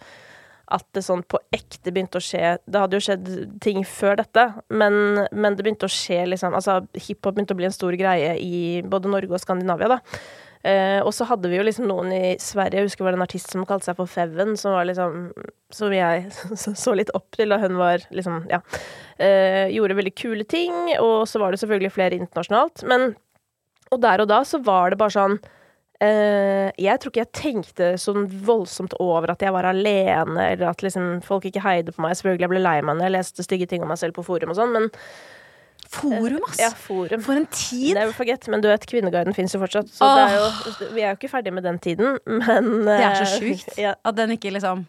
[0.69, 3.29] at det sånn på ekte begynte å skje Det hadde jo skjedd
[3.65, 7.69] ting før dette, men, men det begynte å skje liksom Altså, hiphop begynte å bli
[7.71, 10.21] en stor greie i både Norge og Skandinavia, da.
[10.69, 13.25] Eh, og så hadde vi jo liksom noen i Sverige, jeg husker det var en
[13.25, 15.31] artist som kalte seg for Feven, som var liksom
[15.73, 16.27] Som jeg
[16.83, 18.61] så, litt opp til, og hun var liksom Ja.
[19.19, 22.85] Eh, gjorde veldig kule ting, og så var det selvfølgelig flere internasjonalt.
[22.91, 23.15] Men
[23.91, 25.39] Og der og da så var det bare sånn
[26.05, 30.85] eh, Jeg tror ikke jeg tenkte sånn voldsomt over at jeg var alene, eller at
[30.85, 32.19] liksom folk ikke heide på meg.
[32.19, 34.53] Selvfølgelig jeg ble lei meg når jeg leste stygge ting om meg selv på forum
[34.53, 34.93] og sånn, men
[35.89, 36.59] Forum, ass!
[36.61, 37.23] Ja, forum.
[37.25, 37.95] For en tid!
[37.97, 39.89] Never forget, men du vet, Kvinneguiden fins jo fortsatt.
[39.95, 43.19] Så det er jo, vi er jo ikke ferdig med den tiden, men Det er
[43.23, 44.85] så eh, sjukt Ja, at den ikke liksom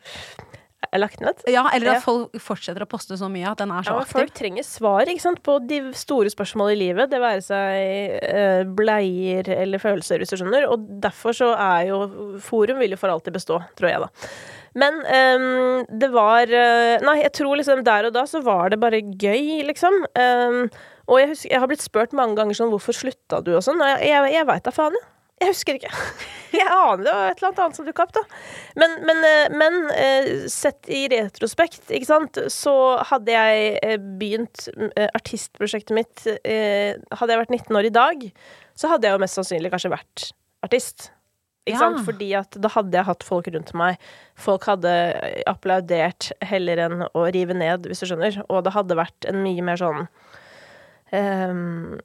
[0.89, 1.41] er lagt ned.
[1.51, 4.15] Ja, eller at folk fortsetter å poste så mye at den er så Ja, aktiv.
[4.15, 7.11] folk trenger svar ikke sant, på de store spørsmålene i livet.
[7.11, 10.65] Det være seg eh, bleier eller følelser, hvis du skjønner.
[10.71, 11.99] Og derfor så er jo
[12.43, 14.31] Forum vil jo for alltid bestå, tror jeg, da.
[14.77, 18.81] Men um, det var eh, Nei, jeg tror liksom der og da så var det
[18.81, 20.03] bare gøy, liksom.
[20.13, 20.65] Um,
[21.09, 23.81] og jeg, husker, jeg har blitt spurt mange ganger sånn hvorfor slutta du og sånn.
[23.81, 25.09] Og jeg, jeg, jeg veit da faen, jeg.
[25.39, 25.91] Jeg husker ikke.
[26.49, 28.21] Jeg aner det var et eller annet som dukka opp, da.
[28.81, 32.73] Men, men, eh, men eh, sett i retrospekt, ikke sant, så
[33.05, 34.65] hadde jeg begynt
[35.05, 38.25] artistprosjektet mitt Hadde jeg vært 19 år i dag,
[38.73, 40.25] så hadde jeg jo mest sannsynlig kanskje vært
[40.65, 41.11] artist.
[41.69, 42.03] Ikke Ja.
[42.05, 43.97] Fordi at da hadde jeg hatt folk rundt meg.
[44.39, 44.91] Folk hadde
[45.49, 48.41] applaudert heller enn å rive ned, hvis du skjønner.
[48.49, 50.07] Og det hadde vært en mye mer sånn
[51.11, 51.97] um,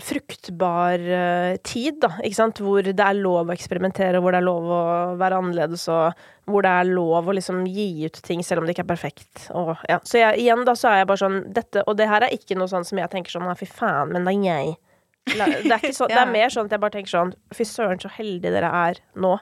[0.00, 2.60] fruktbar eh, tid, da, ikke sant?
[2.64, 4.82] hvor det er lov å eksperimentere, hvor det er lov å
[5.20, 8.76] være annerledes, og hvor det er lov å liksom gi ut ting selv om det
[8.76, 9.48] ikke er perfekt.
[9.54, 10.00] Og, ja.
[10.04, 12.58] Så jeg, igjen da, så er jeg bare sånn dette, Og det her er ikke
[12.58, 14.78] noe sånn som jeg tenker sånn fy faen, men det er jeg.
[15.28, 18.00] Det er, ikke så, det er mer sånn at jeg bare tenker sånn Fy søren,
[18.02, 19.34] så heldige dere er nå.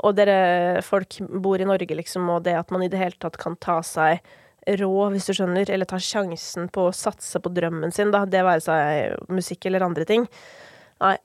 [0.00, 3.36] og dere folk bor i Norge, liksom, og det at man i det hele tatt
[3.40, 4.22] kan ta seg
[4.80, 8.42] råd, hvis du skjønner, eller ta sjansen på å satse på drømmen sin, da, det
[8.44, 10.26] være seg musikk eller andre ting.
[11.00, 11.16] Nei,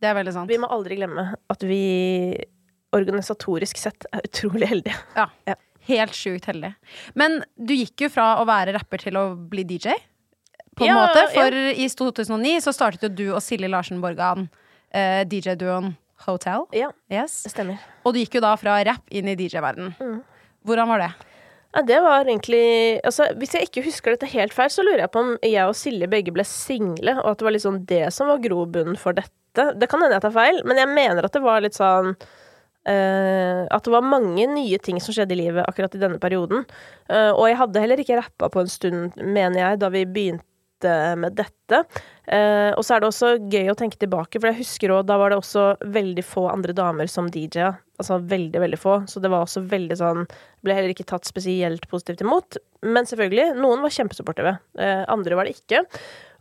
[0.00, 0.48] Det er veldig sant.
[0.50, 1.82] vi må aldri glemme at vi
[2.96, 4.96] organisatorisk sett er utrolig heldige.
[5.16, 5.28] Ja.
[5.48, 5.56] Ja.
[5.88, 6.76] Helt sjukt heldige.
[7.18, 9.96] Men du gikk jo fra å være rapper til å bli DJ,
[10.76, 11.22] på en Ja, måte.
[11.26, 11.32] ja.
[11.34, 14.48] For i 2009 så startet jo du og Silje Larsen Borgan
[14.92, 15.94] eh, DJ-duoen
[16.26, 16.64] Hotel.
[16.72, 17.42] Ja, Yes.
[17.42, 17.78] det stemmer.
[18.06, 19.94] Og du gikk jo da fra rapp inn i DJ-verden.
[20.00, 20.20] Mm.
[20.64, 21.10] Hvordan var det?
[21.74, 25.10] Ja, det var egentlig altså, Hvis jeg ikke husker dette helt feil, så lurer jeg
[25.10, 28.28] på om jeg og Silje begge ble single, og at det var liksom det som
[28.28, 29.30] var grobunnen for dette.
[29.80, 32.14] Det kan hende jeg tar feil, men jeg mener at det var litt sånn
[32.82, 36.64] Uh, At det var mange nye ting som skjedde i livet akkurat i denne perioden.
[37.06, 40.42] Uh, og jeg hadde heller ikke rappa på en stund, mener jeg, da vi begynte
[40.90, 41.82] med dette.
[42.26, 45.18] Eh, og så er det også gøy å tenke tilbake, for jeg husker òg da
[45.20, 45.64] var det også
[45.94, 47.72] veldig få andre damer som DJ-a.
[48.02, 48.96] Altså veldig, veldig få.
[49.10, 50.26] Så det var også veldig sånn
[50.62, 52.58] Ble heller ikke tatt spesielt positivt imot.
[52.86, 54.56] Men selvfølgelig, noen var kjempesupportive.
[54.78, 55.82] Eh, andre var det ikke.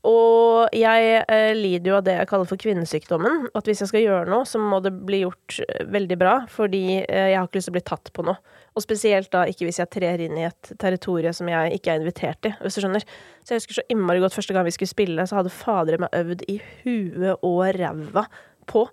[0.07, 3.47] Og jeg eh, lider jo av det jeg kaller for kvinnesykdommen.
[3.57, 6.35] At hvis jeg skal gjøre noe, så må det bli gjort eh, veldig bra.
[6.49, 8.41] Fordi eh, jeg har ikke lyst til å bli tatt på noe.
[8.71, 11.99] Og spesielt da ikke hvis jeg trer inn i et territorium som jeg ikke er
[11.99, 13.03] invitert i, hvis du skjønner.
[13.43, 16.15] Så jeg husker så innmari godt første gang vi skulle spille, så hadde fadere meg
[16.15, 16.55] øvd i
[16.85, 18.23] huet og ræva
[18.71, 18.85] på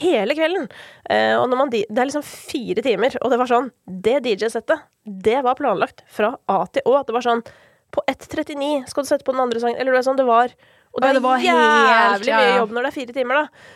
[0.00, 0.68] hele kvelden.
[1.10, 4.86] Eh, og når man, det er liksom fire timer, og det var sånn Det DJ-settet,
[5.04, 7.02] det var planlagt fra A til Å.
[7.04, 7.42] Det var sånn
[7.90, 9.74] På 1.39 skal du sette på den andre sangen.
[9.76, 10.54] Eller det var sånn det var.
[10.94, 13.40] Og det, ja, det var jævlig helt- ja, mye jobb når det er fire timer,
[13.42, 13.66] da.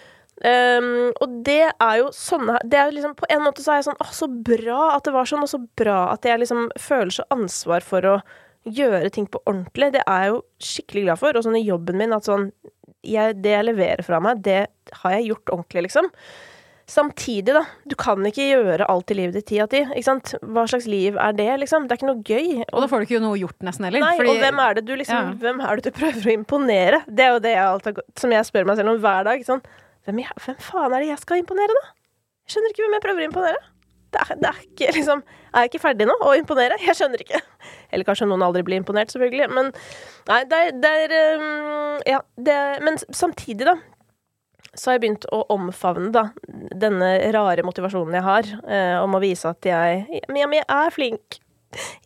[0.42, 3.84] Um, og det er jo sånne Det er liksom På en måte så er jeg
[3.86, 7.14] sånn Å, så bra at det var sånn, og så bra at jeg liksom føler
[7.14, 8.14] så ansvar for å
[8.66, 9.92] gjøre ting på ordentlig.
[9.94, 11.36] Det er jeg jo skikkelig glad for.
[11.38, 12.48] Og sånn i jobben min at sånn
[13.04, 14.58] jeg, Det jeg leverer fra meg, det
[15.04, 16.10] har jeg gjort ordentlig, liksom.
[16.86, 17.62] Samtidig, da.
[17.88, 19.80] Du kan ikke gjøre alt i livet ditt ti av ti.
[19.86, 20.34] Ikke sant?
[20.42, 21.86] Hva slags liv er det, liksom?
[21.88, 22.64] Det er ikke noe gøy.
[22.66, 24.02] Og da får du ikke noe gjort nesten heller.
[24.04, 25.32] Nei, fordi- og hvem er det du liksom Ja.
[25.46, 27.02] Hvem er det du prøver å imponere?
[27.08, 29.44] Det er jo det jeg alltid, som jeg spør meg selv om hver dag.
[29.48, 29.62] Sånn,
[30.04, 31.94] hvem, jeg, hvem faen er det jeg skal imponere, da?
[32.44, 33.62] Jeg skjønner ikke hvem jeg prøver å imponere.
[34.14, 36.76] Det er, det er ikke liksom Er jeg ikke ferdig nå å imponere?
[36.82, 37.40] Jeg skjønner ikke.
[37.90, 39.48] Eller kanskje noen aldri blir imponert, selvfølgelig.
[39.54, 39.72] Men
[40.30, 43.76] nei, det er, det er um, Ja, det Men samtidig, da.
[44.74, 46.24] Så har jeg begynt å omfavne da,
[46.82, 50.90] denne rare motivasjonen jeg har, eh, om å vise at jeg ja, men jeg er
[50.90, 51.38] flink.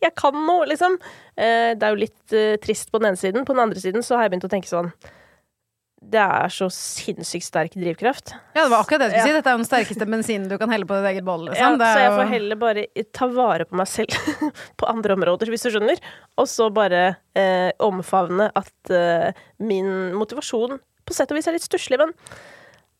[0.03, 0.99] Jeg kan noe, liksom.
[1.33, 3.47] Eh, det er jo litt eh, trist på den ene siden.
[3.47, 4.91] På den andre siden så har jeg begynt å tenke sånn
[5.99, 8.31] Det er så sinnssykt sterk drivkraft.
[8.55, 9.25] Ja, det var akkurat det jeg skulle Ja.
[9.27, 9.33] si.
[9.35, 11.43] Dette er jo den sterkeste bensinen du kan helle på ditt eget boll.
[11.49, 11.75] Liksom.
[11.75, 14.15] Ja, så jeg får heller bare ta vare på meg selv
[14.79, 15.99] på andre områder, hvis du skjønner.
[16.39, 21.67] Og så bare eh, omfavne at eh, min motivasjon på sett og vis er litt
[21.67, 22.15] stusslig, men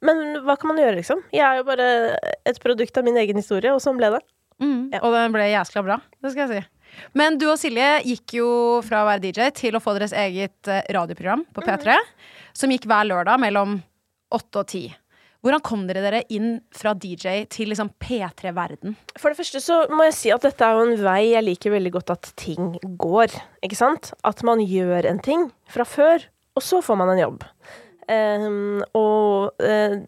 [0.01, 1.19] men hva kan man gjøre, liksom?
[1.35, 1.87] Jeg er jo bare
[2.47, 4.21] et produkt av min egen historie, og sånn ble det.
[4.63, 4.99] Mm, Ja.
[5.03, 6.67] Og den ble jæskla bra, det skal jeg si.
[7.17, 8.49] Men du og Silje gikk jo
[8.85, 11.97] fra å være DJ til å få deres eget eh, radioprogram på P3,
[12.57, 13.79] som gikk hver lørdag mellom
[14.35, 14.87] åtte og ti.
[15.39, 18.97] Hvordan kom dere dere inn fra DJ til liksom P3-verden?
[19.15, 21.71] For det første så må jeg si at dette er jo en vei jeg liker
[21.77, 23.37] veldig godt at ting går.
[23.63, 24.11] Ikke sant?
[24.27, 26.27] At man gjør en ting fra før,
[26.59, 27.47] og så får man en jobb.
[28.09, 30.01] Um, og eh,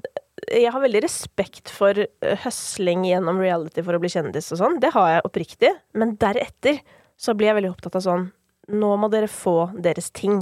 [0.52, 4.80] jeg har veldig respekt for eh, høsling gjennom reality for å bli kjendis og sånn.
[4.84, 5.72] Det har jeg oppriktig.
[5.98, 6.82] Men deretter
[7.22, 8.30] så blir jeg veldig opptatt av sånn
[8.72, 10.38] Nå må dere få deres ting.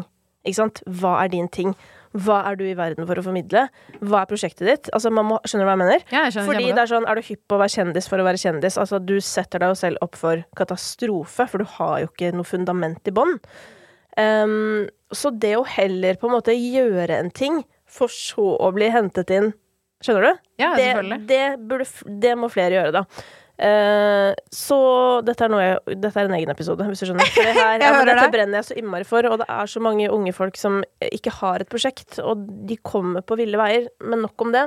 [0.46, 0.82] Ikke sant?
[0.86, 1.72] Hva er din ting?
[2.14, 3.64] Hva er du i verden for å formidle?
[4.02, 4.90] Hva er prosjektet ditt?
[4.94, 6.04] Altså, man må, skjønner du hva jeg mener?
[6.12, 8.22] Ja, jeg skjønner Fordi det er sånn, er du hypp på å være kjendis for
[8.22, 8.78] å være kjendis?
[8.82, 12.50] Altså, du setter deg jo selv opp for katastrofe, for du har jo ikke noe
[12.50, 13.38] fundament i bånn.
[14.20, 18.92] Um, så det å heller på en måte gjøre en ting, for så å bli
[18.94, 19.54] hentet inn
[20.04, 20.48] Skjønner du?
[20.62, 21.20] Ja, det, selvfølgelig.
[21.28, 23.06] det, burde, det må flere gjøre, da.
[23.60, 24.78] Uh, så
[25.28, 27.28] dette er, jeg, dette er en egen episode, hvis du skjønner.
[27.36, 28.32] Det her, ja, dette det.
[28.32, 31.66] brenner jeg så innmari for, og det er så mange unge folk som ikke har
[31.66, 34.66] et prosjekt, og de kommer på ville veier, men nok om det.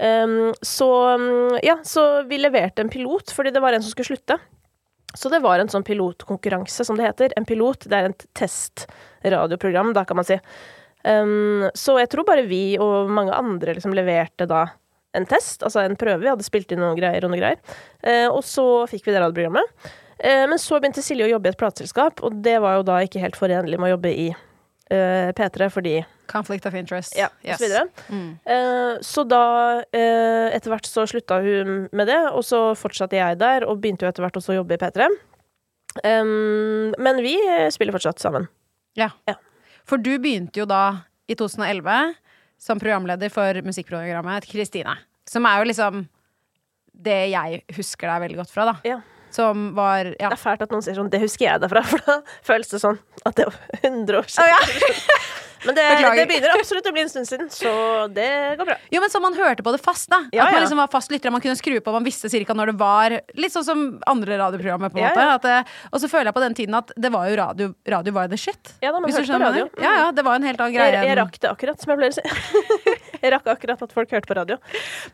[0.00, 0.88] Um, så
[1.64, 4.36] ja, så vi leverte en pilot, fordi det var en som skulle slutte.
[5.16, 7.32] Så det var en sånn pilotkonkurranse, som det heter.
[7.40, 10.36] En pilot, det er et testradioprogram, da kan man si.
[11.04, 14.66] Um, så jeg tror bare vi og mange andre liksom leverte da
[15.16, 16.20] en test, altså en prøve.
[16.22, 17.58] Vi hadde spilt inn noen greier og noe greier.
[18.04, 19.90] Uh, og så fikk vi det radioprogrammet.
[20.20, 23.00] Uh, men så begynte Silje å jobbe i et plateselskap, og det var jo da
[23.06, 25.98] ikke helt forenlig med å jobbe i uh, P3, fordi
[26.30, 27.16] Conflict of interest.
[27.18, 27.58] Ja, og Yes.
[27.58, 27.88] så videre.
[28.08, 28.38] Mm.
[28.46, 33.38] Eh, så da, eh, etter hvert så slutta hun med det, og så fortsatte jeg
[33.40, 35.08] der, og begynte jo etter hvert også å jobbe i P3.
[36.06, 38.46] Um, men vi eh, spiller fortsatt sammen.
[39.90, 42.14] For du begynte jo da i 2011
[42.60, 44.94] som programleder for musikkprogrammet Kristine.
[45.26, 46.04] Som er jo liksom
[47.00, 48.76] det jeg husker deg veldig godt fra, da.
[48.86, 49.00] Ja.
[49.34, 50.28] Som var ja.
[50.28, 52.70] Det er fælt at noen sier sånn 'det husker jeg deg fra', for da føles
[52.70, 55.46] det sånn at det var 100 år siden.
[55.66, 57.72] Men det, det begynner absolutt å bli en stund siden, så
[58.14, 58.76] det går bra.
[58.92, 60.22] Jo, men så man hørte på det fast, da.
[60.32, 62.72] Ja, at man liksom var fast lytter, man kunne skru på, man visste cirka når
[62.72, 63.16] det var.
[63.36, 65.28] Litt sånn som andre radioprogrammer, på en måte.
[65.36, 68.28] At og så føler jeg på den tiden at det var jo radio Radio var
[68.32, 68.72] the shit.
[68.80, 69.68] Ja, da, man hørte på radio.
[69.82, 70.96] Ja, ja, det var en helt annen greie.
[70.96, 72.96] Jeg, jeg rakk det akkurat, som jeg pleier å si.
[73.22, 74.58] jeg rakk akkurat at folk hørte på radio.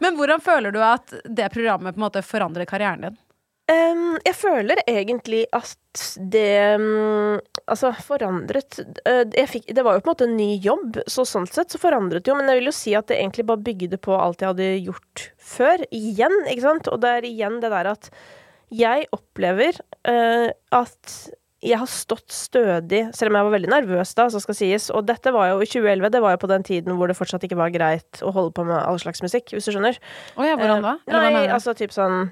[0.03, 3.23] Men hvordan føler du at det programmet på en måte forandrer karrieren din?
[3.67, 10.05] Ehm, jeg føler egentlig at det um, Altså, forandret uh, jeg fikk, Det var jo
[10.05, 12.37] på en måte en ny jobb, så sånn sett så forandret det jo.
[12.39, 15.25] Men jeg vil jo si at det egentlig bare bygde på alt jeg hadde gjort
[15.43, 15.83] før.
[15.91, 16.93] Igjen, ikke sant?
[16.93, 18.11] Og det er igjen det der at
[18.71, 21.19] jeg opplever uh, at
[21.67, 24.89] jeg har stått stødig, selv om jeg var veldig nervøs da, så skal sies.
[24.95, 27.43] Og dette var jo i 2011, det var jo på den tiden hvor det fortsatt
[27.49, 29.99] ikke var greit å holde på med all slags musikk, hvis du skjønner.
[30.37, 30.99] Å ja, hvordan da?
[31.01, 32.29] Eh, Eller hva Nei, altså typ sånn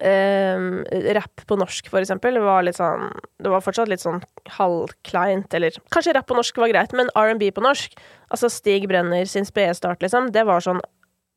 [0.00, 0.82] ehm,
[1.16, 4.22] Rapp på norsk, for eksempel, var litt sånn Det var fortsatt litt sånn
[4.56, 7.96] halvkleint, eller Kanskje rapp på norsk var greit, men R&B på norsk,
[8.30, 10.82] altså Stig Brenner sin spede start, liksom, det var sånn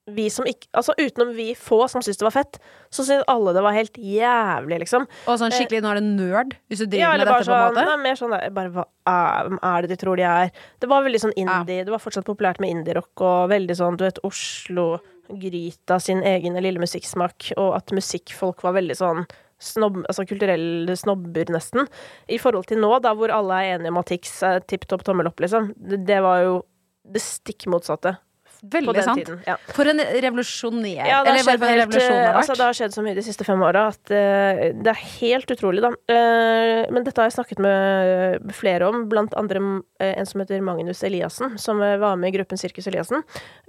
[0.08, 2.60] vi som ikke Altså utenom vi få som syntes det var fett,
[2.94, 5.08] så syntes alle det var helt jævlig, liksom.
[5.28, 7.58] Og sånn skikkelig, nå er det nerd, hvis du driver Ja, med dette sånn, på
[7.58, 7.86] en sånn måte?
[7.90, 10.54] Nei, mer sånn der, bare hva er, hvem er det de tror de er?
[10.84, 11.84] Det var veldig sånn indie.
[11.88, 14.88] Det var fortsatt populært med indie-rock og veldig sånn, du vet, Oslo
[15.30, 19.26] Gryta sin egen lille musikksmak, og at musikkfolk var veldig sånn
[19.58, 21.88] snobb, altså kulturelle snobber, nesten.
[22.30, 25.06] I forhold til nå, da hvor alle er enige om at Tix er tipp topp
[25.08, 25.72] tommel opp, liksom.
[25.78, 26.60] Det, var jo
[27.08, 28.18] det stikk motsatte
[28.62, 29.22] Veldig den sant.
[29.22, 29.40] tiden.
[29.48, 29.58] Ja.
[29.76, 30.90] For en revolusjoner...
[30.98, 33.26] Ja, det har, eller skjedd en revolusjon eh, altså, det har skjedd så mye de
[33.26, 35.94] siste fem åra at uh, det er helt utrolig, da.
[36.10, 40.62] Uh, men dette har jeg snakket med flere om, blant andre uh, en som heter
[40.66, 43.24] Magnus Eliassen, som eh, var med i gruppen Sirkus Eliassen.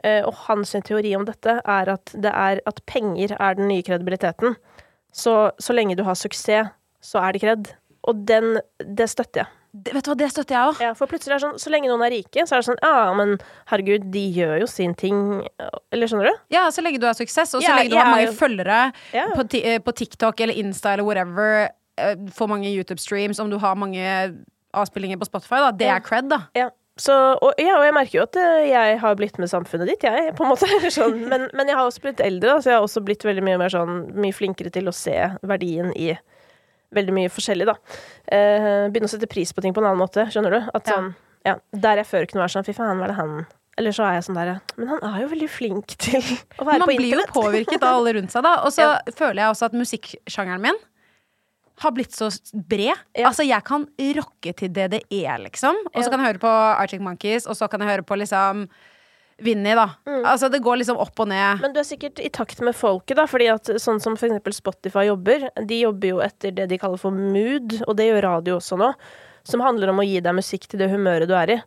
[0.04, 3.84] Eh, og hans teori om dette er at, det er at penger er den nye
[3.86, 4.56] kredibiliteten.
[5.12, 7.70] Så, så lenge du har suksess, så er det kred.
[8.08, 9.54] Og den, det støtter jeg.
[9.72, 10.80] Det- Vet du hva, det støtter jeg òg.
[10.80, 12.80] Ja, for plutselig er det sånn, så lenge noen er rike, så er det sånn
[12.82, 15.46] Ja, men herregud, de gjør jo sin ting.
[15.92, 16.38] Eller skjønner du?
[16.50, 18.92] Ja, så lenge du har suksess, og så Ja, lenge du har mange jo- følgere
[19.12, 19.26] Ja.
[19.36, 23.74] på, eh, på TikTok eller Insta eller whatever, eh, får mange YouTube-streams, om du har
[23.76, 24.34] mange
[24.74, 26.38] avspillinger på Spotify, da, det er cred, da.
[26.54, 26.70] Ja.
[26.98, 30.00] Så, og, ja, og jeg merker jo at eh, jeg har blitt med samfunnet ditt,
[30.02, 30.66] jeg, på en måte.
[30.90, 31.28] Sånn.
[31.28, 33.58] Men, men jeg har også blitt eldre, da, så jeg har også blitt veldig mye
[33.58, 35.14] mer sånn Mye flinkere til å se
[35.46, 36.18] verdien i
[36.94, 37.74] veldig mye forskjellig, da.
[38.32, 40.70] Eh, begynne å sette pris på ting på en annen måte, skjønner du?
[40.74, 40.94] At Ja.
[40.96, 41.14] sånn
[41.46, 43.46] Ja, der jeg før kunne være sånn Fy faen, hva er det han
[43.78, 46.20] Eller så er jeg sånn der Men han er jo veldig flink til
[46.58, 48.56] å være Man på blir jo påvirket av alle rundt seg, da.
[48.64, 48.98] Og så Ja.
[49.14, 50.74] føler jeg også at musikksjangeren min
[51.78, 52.96] har blitt så bred.
[53.14, 53.28] Ja.
[53.28, 55.76] Altså, jeg kan rocke til det det er, liksom.
[55.94, 58.64] Og så kan jeg høre på Arctic Monkeys, og så kan jeg høre på liksom
[59.38, 59.84] Vinni, da.
[60.08, 60.24] Mm.
[60.26, 61.60] Altså, det går liksom opp og ned.
[61.62, 65.04] Men du er sikkert i takt med folket, da, fordi at sånn som eksempel Spotify
[65.06, 68.78] jobber, de jobber jo etter det de kaller for mood, og det gjør radio også
[68.80, 68.92] nå,
[69.46, 71.58] som handler om å gi deg musikk til det humøret du er i.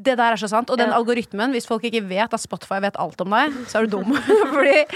[0.00, 0.70] Det der er så sant.
[0.72, 0.96] Og den Ja.
[0.96, 4.14] algoritmen, hvis folk ikke vet at Spotify vet alt om deg, så er du dum.
[4.54, 4.86] Fordi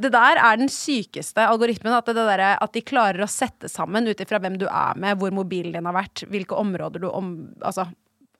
[0.00, 1.92] det der er den sykeste algoritmen.
[1.92, 5.18] At, det der, at de klarer å sette sammen ut ifra hvem du er med,
[5.20, 7.84] hvor mobilen din har vært, hvilke områder du om, altså,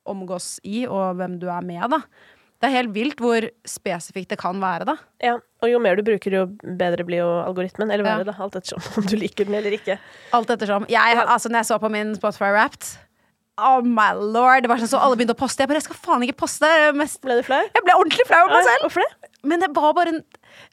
[0.09, 2.01] omgås i, og hvem du er med, da.
[2.57, 4.95] Det er helt vilt hvor spesifikt det kan være, da.
[5.21, 6.45] Ja, og jo mer du bruker, jo
[6.79, 7.91] bedre blir jo algoritmen.
[7.93, 8.31] Eller verre, Ja.
[8.31, 8.37] da.
[8.43, 9.99] Alt ettersom om du liker den eller ikke.
[10.33, 10.87] Alt ettersom.
[10.89, 12.95] Jeg, altså, når jeg så på min Spotify Wrapped
[13.57, 14.61] Oh my lord!
[14.61, 15.63] Det var sånn så alle begynte å poste.
[15.63, 16.67] Jeg bare, jeg skal faen ikke poste.
[16.93, 17.57] Mest Ble du flau?
[17.73, 18.83] Jeg ble ordentlig flau over meg selv.
[18.85, 19.29] Hvorfor det?
[19.49, 20.19] Men det var bare en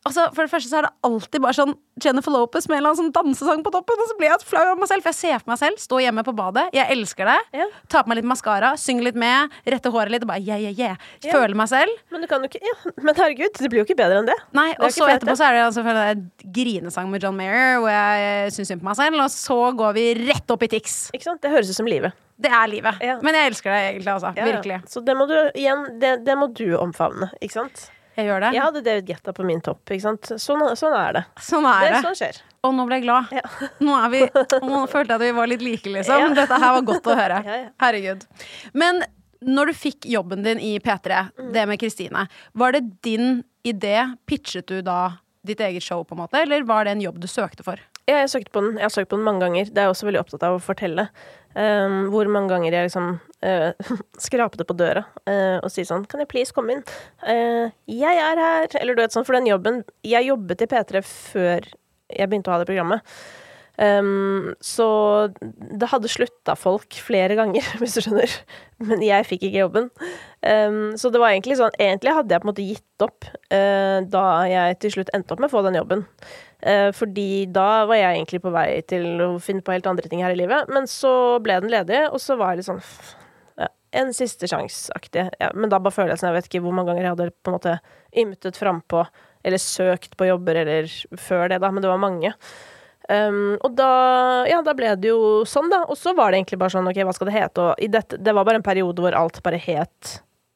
[0.04, 2.92] Altså, For det første så er det alltid bare sånn Jennifer Lopez med en eller
[2.92, 5.04] annen sånn dansesang på toppen, og så blir jeg flau av meg selv.
[5.04, 7.66] For jeg ser for meg selv stå hjemme på badet, jeg elsker det, Ja.
[7.88, 10.74] ta på meg litt maskara, synge litt med, rette håret litt og bare yeah, yeah,
[10.74, 10.96] yeah.
[11.22, 11.32] Ja.
[11.32, 11.94] Føle meg selv.
[12.10, 14.36] Men du kan jo ikke Ja, men herregud, det blir jo ikke bedre enn det.
[14.52, 17.90] Nei, det Og så etterpå så er det altså en grinesang med John Mayer, hvor
[17.92, 21.10] jeg syns synd på meg selv, og så går vi rett opp i Tix.
[21.14, 21.40] Ikke sant?
[21.42, 22.12] Det høres ut som livet.
[22.34, 22.98] Det er livet.
[23.22, 24.32] Men jeg elsker det egentlig, altså.
[24.34, 24.80] Virkelig.
[24.90, 27.90] Så det må du igjen, det, det må du omfavne, ikke sant?
[28.16, 28.50] Jeg gjør det.
[28.54, 30.28] Jeg hadde David Guetta på min topp, ikke sant.
[30.38, 31.22] Sånn, sånn er det.
[31.42, 31.90] Sånn er det.
[31.96, 32.02] det.
[32.06, 32.38] sånn skjer.
[32.64, 33.32] Og nå ble jeg glad.
[33.34, 33.42] Ja.
[33.84, 34.20] Nå, vi,
[34.70, 36.22] nå følte jeg at vi var litt like, liksom.
[36.22, 36.28] Ja.
[36.38, 37.40] Dette her var godt å høre.
[37.54, 37.58] Ja.
[37.82, 38.24] Herregud.
[38.72, 39.02] Men
[39.44, 41.50] når du fikk jobben din i P3, Mm.
[41.52, 43.98] det med Kristine, var det din idé?
[44.26, 47.26] Pitchet du da ditt eget show, på en måte, eller var det en jobb du
[47.28, 47.80] søkte for?
[48.04, 48.74] Ja, jeg søkte på den.
[48.76, 49.70] Jeg har søkt på den mange ganger.
[49.70, 51.06] Det er jeg også veldig opptatt av å fortelle.
[51.54, 53.12] Um, hvor mange ganger jeg liksom
[53.46, 56.82] uh, skrapte på døra uh, og sier sånn Kan jeg please komme inn?
[57.22, 58.66] Uh, jeg er her!
[58.80, 61.68] Eller du vet sånn, for den jobben Jeg jobbet i P3 før
[62.10, 63.14] jeg begynte å ha det programmet.
[63.74, 64.86] Um, så
[65.34, 68.30] det hadde slutta folk flere ganger, hvis du skjønner.
[68.86, 69.88] Men jeg fikk ikke jobben.
[70.46, 73.98] Um, så det var egentlig sånn Egentlig hadde jeg på en måte gitt opp uh,
[74.12, 76.04] da jeg til slutt endte opp med å få den jobben.
[76.64, 80.22] Uh, fordi da var jeg egentlig på vei til å finne på helt andre ting
[80.24, 80.70] her i livet.
[80.72, 82.82] Men så ble den ledig, og så var jeg litt sånn
[83.58, 83.70] ja,
[84.04, 85.28] En siste sjanse-aktig.
[85.42, 87.58] Ja, men da bare følelsen Jeg vet ikke hvor mange ganger jeg hadde på en
[87.58, 87.78] måte
[88.14, 89.02] ymtet frampå
[89.44, 90.88] eller søkt på jobber eller
[91.20, 92.30] før det, da, men det var mange.
[93.04, 93.88] Um, og da,
[94.48, 95.82] ja, da ble det jo sånn, da.
[95.92, 97.64] Og så var det egentlig bare sånn, OK, hva skal det hete?
[97.64, 100.14] Og dette, det var bare en periode hvor alt bare het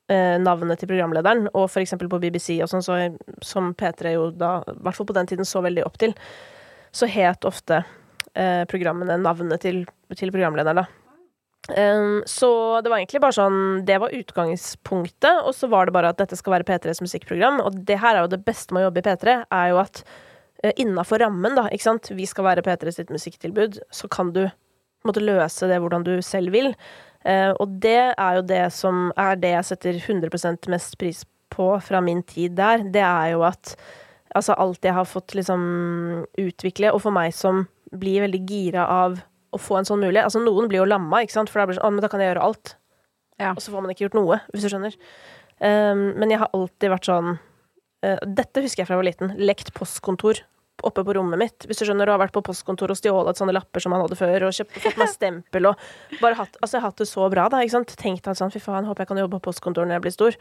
[0.09, 1.51] eh, navnet til programlederen.
[1.53, 3.01] Og for eksempel på BBC og sånn, så,
[3.45, 6.15] som P3 jo da, i hvert fall på den tiden, så veldig opp til,
[6.95, 7.83] så het ofte
[8.33, 9.85] eh, programmene navnet til,
[10.17, 10.89] til programlederen, da.
[11.69, 12.49] Um, så
[12.81, 16.39] det var egentlig bare sånn Det var utgangspunktet, og så var det bare at dette
[16.39, 17.61] skal være P3s musikkprogram.
[17.61, 20.01] Og det her er jo det beste med å jobbe i P3, er jo at
[20.81, 24.45] innafor rammen, da, ikke sant, vi skal være P3 sitt musikktilbud, så kan du
[25.07, 26.73] måtte løse det hvordan du selv vil.
[27.27, 31.71] Uh, og det er jo det som er det jeg setter 100% mest pris på
[31.83, 32.85] fra min tid der.
[32.87, 33.75] Det er jo at
[34.37, 35.63] altså alt jeg har fått liksom
[36.39, 39.19] utvikle, og for meg som blir veldig gira av
[39.55, 40.29] å få en sånn mulighet.
[40.29, 42.11] Altså, noen blir jo lamma, ikke sant, for da blir det sånn Å, men da
[42.13, 42.75] kan jeg gjøre alt.
[43.41, 43.55] Ja.
[43.55, 44.97] Og så får man ikke gjort noe, hvis du skjønner.
[45.59, 47.39] Um, men jeg har alltid vært sånn
[48.01, 49.35] Dette husker jeg fra jeg var liten.
[49.43, 50.45] Lekt postkontor
[50.87, 51.67] oppe på rommet mitt.
[51.67, 54.19] Hvis du skjønner, og har vært på postkontor og stjålet sånne lapper som man hadde
[54.19, 55.85] før, og kjøpt, fått meg stempel og
[56.23, 57.95] bare hatt Altså, jeg har hatt det så bra, da, ikke sant.
[57.99, 60.39] Tenkt at sånn, fy faen, håper jeg kan jobbe på postkontor når jeg blir stor.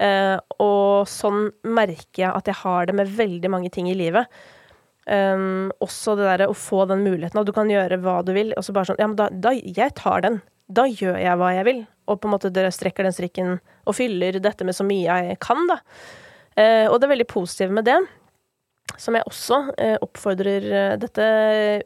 [0.00, 4.30] Uh, og sånn merker jeg at jeg har det med veldig mange ting i livet.
[5.04, 8.54] Um, også det derre å få den muligheten, at du kan gjøre hva du vil.
[8.56, 10.40] Og så bare sånn Ja, men da, da Jeg tar den.
[10.72, 11.84] Da gjør jeg hva jeg vil.
[12.08, 15.40] Og på en måte dere strekker den strikken og fyller dette med så mye jeg
[15.44, 15.82] kan, da.
[16.54, 17.98] Uh, og det er veldig positive med det,
[19.00, 21.24] som jeg også eh, oppfordrer uh, dette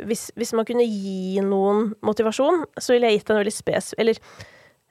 [0.04, 3.92] hvis, hvis, man kunne gi noen motivasjon, så ville jeg gitt en veldig spes...
[4.00, 4.20] Eller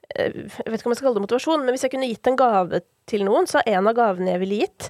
[0.08, 2.38] jeg vet ikke om jeg skal kalle det motivasjon, men hvis jeg kunne gitt en
[2.40, 4.86] gave til noen, så er en av gavene jeg ville gitt,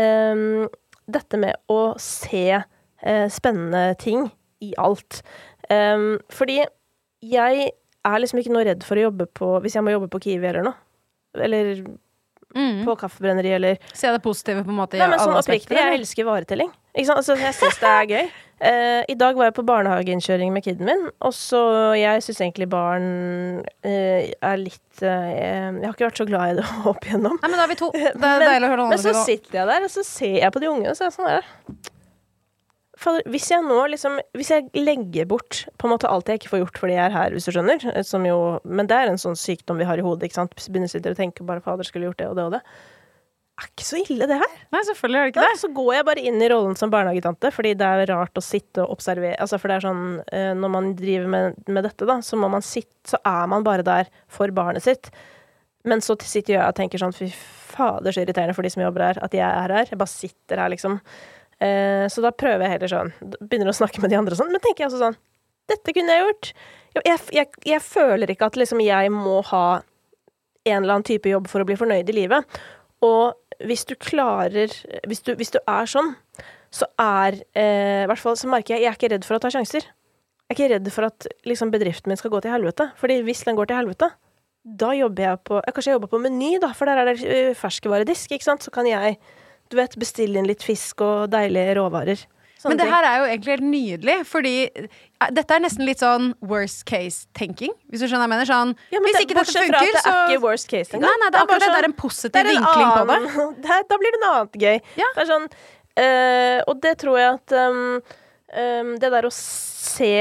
[0.00, 0.64] eh,
[1.12, 4.30] dette med å se eh, spennende ting
[4.64, 5.20] i alt.
[5.68, 6.56] Fordi
[7.22, 7.68] jeg
[8.02, 10.48] er liksom ikke noe redd for å jobbe på Hvis jeg må jobbe på Kiwi
[10.50, 10.78] eller noe.
[11.38, 11.84] Eller
[12.54, 12.84] Mm.
[12.86, 16.26] på kaffebrenneri eller Se det positive på en måte Nei, men sånn oppriktig, jeg elsker
[16.28, 16.72] varetelling.
[16.92, 18.26] Altså, jeg syns det er gøy.
[18.62, 21.62] Uh, I dag var jeg på barnehageinnkjøring med kiden min, og så
[21.98, 23.06] Jeg syns egentlig barn
[23.64, 27.38] uh, er litt uh, Jeg har ikke vært så glad i det opp igjennom.
[27.40, 27.90] Nei, men da er vi to.
[27.96, 30.38] Det er Men- deilig å høre noen Men så sitter jeg der, og så ser
[30.44, 31.50] jeg på de unge, og så er jeg sånn der
[33.02, 36.52] Fader, hvis jeg nå liksom Hvis jeg legger bort på en måte alt jeg ikke
[36.54, 39.20] får gjort fordi jeg er her, hvis du skjønner, som jo Men det er en
[39.20, 40.54] sånn sykdom vi har i hodet, ikke sant.
[40.56, 42.62] Begynner å tenke bare fader skulle gjort det og det og det.
[43.60, 44.54] Er ikke så ille, det her.
[44.72, 45.60] Nei, selvfølgelig er det ikke Ja, det.
[45.60, 48.82] så går jeg bare inn i rollen som barnehagetante, fordi det er rart å sitte
[48.86, 52.16] og observere Altså, for det er sånn eh, Når man driver med, med dette, da,
[52.24, 55.12] så må man sitte Så er man bare der for barnet sitt.
[55.84, 57.28] Men så sitter jeg og tenker sånn Fy
[57.72, 59.88] fader, så irriterende for de som jobber her, at jeg er her.
[59.88, 60.98] Jeg bare sitter her, liksom.
[61.62, 64.50] Eh, så da prøver jeg heller sånn Begynner å snakke med de andre og sånn.
[64.50, 65.18] Men tenker jeg også sånn
[65.70, 66.48] Dette kunne jeg gjort.
[66.98, 69.66] Jeg, jeg, jeg føler ikke at liksom jeg må ha
[70.66, 72.58] en eller annen type jobb for å bli fornøyd i livet.
[73.02, 74.74] Og hvis du klarer
[75.08, 76.14] Hvis du, hvis du er sånn,
[76.72, 79.50] så er eh, hvert fall så merker jeg jeg er ikke redd for å ta
[79.52, 79.86] sjanser.
[79.86, 82.90] Jeg er ikke redd for at liksom, bedriften min skal gå til helvete.
[83.00, 84.08] Fordi hvis den går til helvete,
[84.62, 87.22] da jobber jeg på jeg, Kanskje jeg jobber på Meny, da, for der er det
[87.22, 88.64] eh, ferskvaredisk, ikke sant.
[88.64, 89.18] Så kan jeg
[89.72, 92.22] du vet, bestille inn litt fisk og deilige råvarer.
[92.62, 92.92] Sånne Men det ting.
[92.94, 97.72] her er jo egentlig helt nydelig, fordi eh, dette er nesten litt sånn worst case-tenking.
[97.90, 98.50] Hvis du skjønner hva jeg mener.
[98.52, 100.94] Sånn, ja, men hvis det, ikke dette bortsett fra at det er ikke worst case
[100.94, 101.08] engang.
[101.08, 102.92] Nei, nei, det er akkurat bare Sånn, Det er en positiv det er en vinkling
[102.94, 103.18] på det.
[103.66, 104.78] det Da blir det noe annet gøy.
[105.02, 105.10] Ja.
[105.16, 105.48] Det er sånn
[106.04, 107.82] øh, Og det tror jeg at um,
[108.62, 110.14] um, Det der å se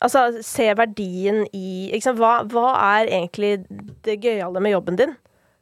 [0.00, 2.20] Altså, se verdien i sant?
[2.20, 3.58] Hva, hva er egentlig
[4.04, 5.16] det gøyale med jobben din?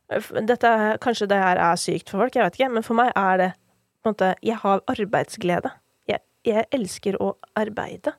[0.08, 0.70] Dette,
[1.04, 3.50] kanskje det her er sykt for folk, jeg vet ikke, men for meg er det
[4.00, 5.74] på en måte Jeg har arbeidsglede.
[6.08, 8.14] Jeg, jeg elsker å arbeide.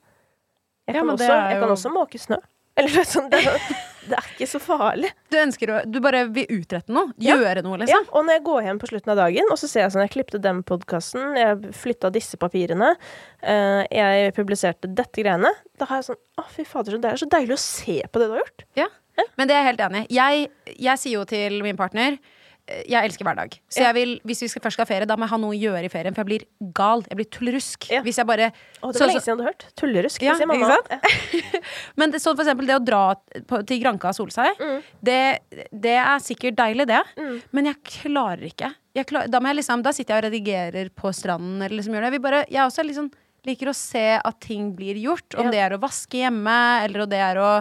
[0.86, 1.62] Jeg, kan ja, også, jeg jo...
[1.63, 2.39] kan også måke snø.
[2.80, 3.39] Eller er sånn, det,
[4.08, 5.10] det er ikke så farlig.
[5.32, 7.12] Du ønsker å Du bare vil utrette noe.
[7.21, 7.36] Ja.
[7.36, 7.91] noe, liksom?
[7.91, 10.06] Ja, og når jeg går hjem på slutten av dagen, og så ser jeg sånn
[10.06, 12.93] Jeg klippte den podkasten, jeg flytta disse papirene,
[13.41, 15.52] eh, jeg publiserte dette greiene.
[15.80, 18.30] Da har jeg sånn Å, fy fader, det er så deilig å se på det
[18.30, 18.65] du har gjort.
[18.80, 18.88] Ja.
[19.38, 20.14] Men det er jeg helt enig i.
[20.20, 20.50] Jeg,
[20.90, 22.20] jeg sier jo til min partner
[22.86, 23.56] jeg elsker hverdag.
[23.74, 25.56] Så jeg vil, hvis vi skal først skal ha ferie, da må jeg ha noe
[25.56, 26.14] å gjøre i ferien.
[26.14, 26.44] For jeg blir
[26.78, 27.02] gal.
[27.10, 27.88] Jeg blir tullerusk.
[27.90, 28.04] Ja.
[28.06, 29.66] Hvis jeg bare Å, det var lenge siden du har hørt.
[29.80, 30.22] Tullerusk.
[30.28, 30.68] Ja, sier mamma.
[30.76, 30.92] sant?
[31.98, 33.00] Men det, for eksempel det å dra
[33.50, 34.86] på, til Granka og sole seg, Mm.
[35.02, 35.17] det,
[35.88, 37.02] det er sikkert deilig, det.
[37.58, 38.70] Men jeg klarer ikke.
[39.00, 41.63] Jeg klar, da, må jeg liksom, da sitter jeg og redigerer på stranden.
[41.65, 42.13] Eller liksom gjør det.
[42.20, 43.10] Jeg, bare, jeg også liksom
[43.50, 45.34] liker å se at ting blir gjort.
[45.42, 45.56] Om Ja.
[45.58, 47.52] det er å vaske hjemme, eller om det er å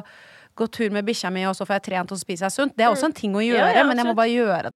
[0.59, 2.77] gå tur med bikkja mi, og så får jeg trent og så spiser jeg sunt.
[2.77, 4.75] Det er også en ting å gjøre, ja, men jeg må bare gjøre det.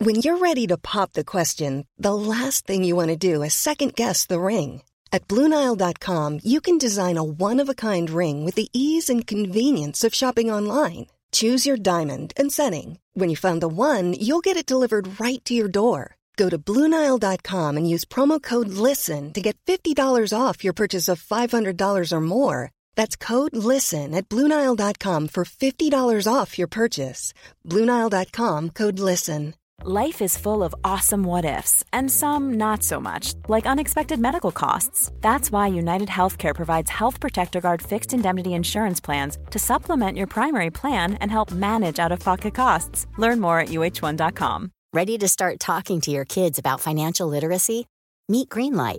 [0.00, 3.52] When you're ready to pop the question, the last thing you want to do is
[3.52, 4.82] second guess the ring.
[5.12, 9.26] At Bluenile.com, you can design a one of a kind ring with the ease and
[9.26, 11.08] convenience of shopping online.
[11.32, 12.98] Choose your diamond and setting.
[13.12, 16.16] When you find the one, you'll get it delivered right to your door.
[16.36, 21.22] Go to Bluenile.com and use promo code LISTEN to get $50 off your purchase of
[21.22, 22.70] $500 or more.
[22.96, 27.32] That's code LISTEN at Bluenile.com for $50 off your purchase.
[27.66, 29.54] Bluenile.com code LISTEN.
[29.82, 34.52] Life is full of awesome what ifs, and some not so much, like unexpected medical
[34.52, 35.10] costs.
[35.22, 40.26] That's why United Healthcare provides Health Protector Guard fixed indemnity insurance plans to supplement your
[40.26, 43.06] primary plan and help manage out of pocket costs.
[43.16, 44.70] Learn more at uh1.com.
[44.92, 47.86] Ready to start talking to your kids about financial literacy?
[48.28, 48.98] Meet Greenlight,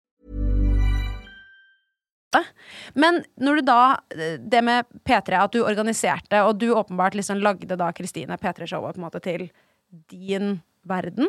[2.93, 3.81] Men når du da
[4.39, 9.01] Det med P3, at du organiserte, og du åpenbart liksom lagde da Kristine P3-showet på
[9.01, 9.49] en måte til
[10.11, 11.27] din verden.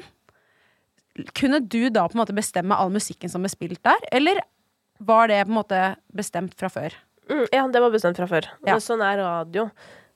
[1.36, 4.40] Kunne du da på en måte bestemme all musikken som ble spilt der, eller
[5.02, 5.80] var det på en måte
[6.14, 6.94] bestemt fra før?
[7.30, 8.48] Mm, ja, det var bestemt fra før.
[8.66, 8.78] Ja.
[8.82, 9.68] Sånn er radio.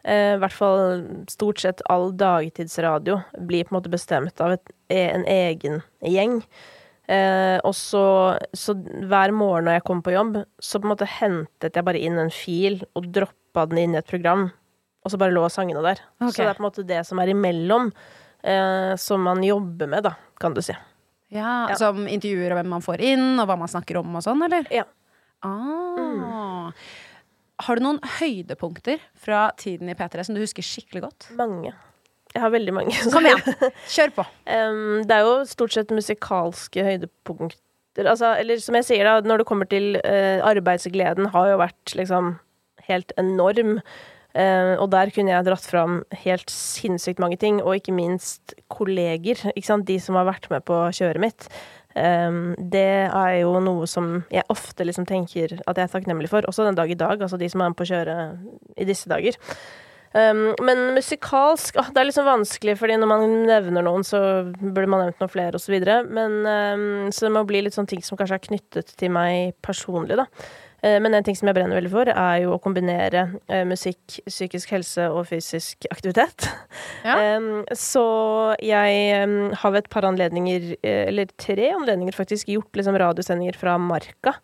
[0.06, 4.74] Eh, I hvert fall stort sett all dagtidsradio blir på en måte bestemt av et,
[4.94, 6.40] en egen gjeng.
[7.06, 8.02] Eh, og så,
[8.56, 12.02] så hver morgen når jeg kom på jobb, så på en måte hentet jeg bare
[12.02, 14.48] inn en fil og droppa den inn i et program.
[15.06, 16.02] Og så bare lå sangene der.
[16.18, 16.32] Okay.
[16.34, 17.92] Så det er på en måte det som er imellom,
[18.42, 20.74] eh, som man jobber med, da, kan du si.
[21.34, 21.74] Ja, Ja.
[21.78, 24.66] Som intervjuer og hvem man får inn, og hva man snakker om og sånn, eller?
[24.74, 24.84] Ja.
[25.46, 26.70] Ah.
[27.66, 31.28] Har du noen høydepunkter fra tiden i P3 som du husker skikkelig godt?
[31.38, 31.72] Mange.
[32.36, 32.96] Jeg har veldig mange.
[33.14, 34.24] Kom igjen, kjør på.
[34.56, 38.04] um, det er jo stort sett musikalske høydepunkter.
[38.04, 41.96] Altså, eller som jeg sier, da, når det kommer til uh, arbeidsgleden, har jo vært
[41.96, 42.34] liksom
[42.90, 43.78] helt enorm.
[44.36, 49.40] Uh, og der kunne jeg dratt fram helt sinnssykt mange ting, og ikke minst kolleger.
[49.54, 49.88] Ikke sant?
[49.88, 51.48] De som har vært med på kjøret mitt.
[51.96, 56.44] Um, det er jo noe som jeg ofte liksom tenker at jeg er takknemlig for,
[56.44, 57.16] også den dag i dag.
[57.16, 59.40] Altså de som er med på kjøret i disse dager.
[60.16, 64.88] Um, men musikalsk oh, Det er liksom vanskelig, fordi når man nevner noen, så burde
[64.88, 65.74] man nevnt noen flere, osv.
[66.08, 69.52] Men um, Så det må bli litt sånne ting som kanskje er knyttet til meg
[69.66, 70.28] personlig, da.
[70.86, 74.18] Eh, Men en ting som jeg brenner veldig for, er jo å kombinere eh, musikk,
[74.28, 76.48] psykisk helse og fysisk aktivitet.
[77.06, 77.16] Ja.
[77.26, 78.04] Em, så
[78.62, 79.26] jeg
[79.60, 84.38] har ved et par anledninger, eh, eller tre anledninger faktisk, gjort liksom radiosendinger fra Marka.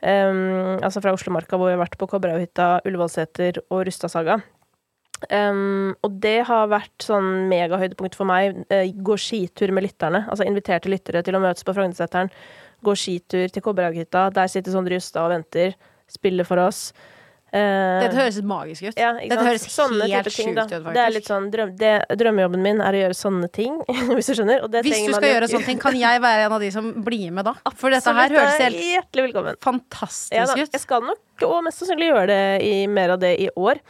[0.00, 4.38] Altså fra Oslomarka, hvor vi har vært på Kobberhaughytta, Ullevålseter og Rustadsaga.
[5.28, 8.62] Um, og det har vært sånn megahøydepunkt for meg.
[8.72, 10.24] Uh, gå skitur med lytterne.
[10.32, 12.32] Altså inviterte lyttere til å møtes på Frognerseteren.
[12.86, 14.28] Gå skitur til Kobberhaughytta.
[14.36, 15.76] Der sitter Sondre Justad og venter.
[16.10, 16.88] Spiller for oss.
[17.50, 18.98] Uh, Dette høres magisk ut.
[18.98, 20.92] ja, Dette høres Sånne helt sjukt ut, faktisk.
[20.94, 21.88] Det er litt sånn drøm, det,
[22.20, 23.80] Drømmejobben min er å gjøre sånne ting,
[24.14, 24.62] hvis du skjønner.
[24.86, 27.48] Hvis du skal gjøre sånne ting, kan jeg være en av de som blir med
[27.50, 27.56] da?
[27.74, 30.62] For dette her høres helt fantastisk Ja, ut.
[30.70, 33.82] jeg skal nok og mest sannsynlig gjøre det i mer av det i år.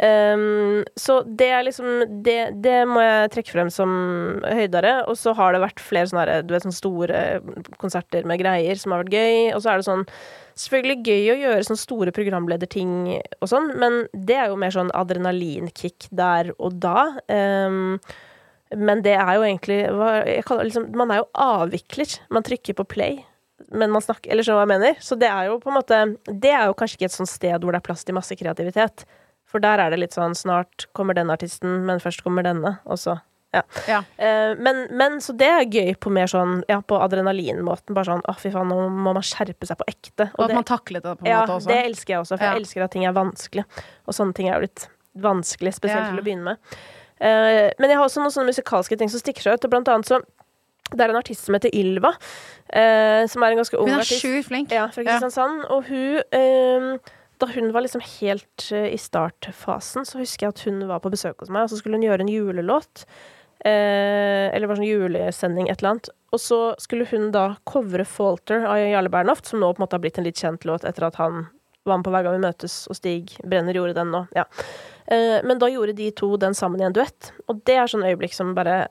[0.00, 3.90] Ehm, så det er liksom det, det må jeg trekke frem som
[4.44, 5.00] høydere.
[5.10, 7.24] Og så har det vært flere sånne, vet, sånne store
[7.80, 9.36] konserter med greier som har vært gøy.
[9.56, 10.06] Og så er det sånn
[10.60, 14.90] Selvfølgelig gøy å gjøre sånne store programlederting og sånn, men det er jo mer sånn
[14.98, 17.06] adrenalinkick der og da.
[17.32, 17.94] Um,
[18.76, 19.78] men det er jo egentlig
[20.50, 22.18] kaller, liksom, Man er jo avvikler.
[22.34, 23.22] Man trykker på play
[23.70, 25.00] men man snakker Eller skjønner hva jeg mener?
[25.04, 27.56] Så det er jo på en måte Det er jo kanskje ikke et sånt sted
[27.62, 29.04] hvor det er plass til masse kreativitet.
[29.50, 33.00] For der er det litt sånn Snart kommer den artisten, men først kommer denne, og
[33.02, 33.18] så
[33.52, 33.64] Ja.
[33.88, 33.96] Ja.
[34.22, 37.96] Eh, men, men så det er gøy på mer sånn Ja, på adrenalinmåten.
[37.96, 40.28] Bare sånn Å, fy faen, nå må man skjerpe seg på ekte.
[40.36, 41.70] Og at det, man taklet det på en ja, måte også.
[41.72, 42.52] Ja, det elsker jeg også, for Ja.
[42.54, 43.66] jeg elsker at ting er vanskelig.
[44.06, 44.86] Og sånne ting er jo litt
[45.18, 46.78] vanskelig, spesielt til å begynne med.
[47.20, 49.66] Uh, men jeg har også noen sånne musikalske ting som stikker seg ut.
[49.66, 50.22] Og blant annet så
[50.90, 54.22] Det er en artist som heter Ylva, uh, som er en ganske ung artist.
[54.22, 54.72] Hun er sjukt flink.
[54.74, 55.04] Ja, fra.
[55.04, 55.66] Kristiansand.
[55.70, 60.64] Og hun eh, Da hun var liksom helt eh, i startfasen, så husker jeg at
[60.68, 63.06] hun var på besøk hos meg, og så skulle hun gjøre en julelåt.
[63.64, 66.10] Eh, eller var sånn julesending, et eller annet.
[66.32, 69.98] og så skulle hun da covre Falter av Jarle Bernhoft, som nå på en måte
[69.98, 71.48] har blitt en litt kjent låt etter at han
[71.88, 74.22] var med på Hver gang vi møtes, og Stig Brenner gjorde den nå.
[74.36, 74.44] Ja.
[75.10, 78.06] Eh, men da gjorde de to den sammen i en duett, og det er sånn
[78.06, 78.86] øyeblikk som bare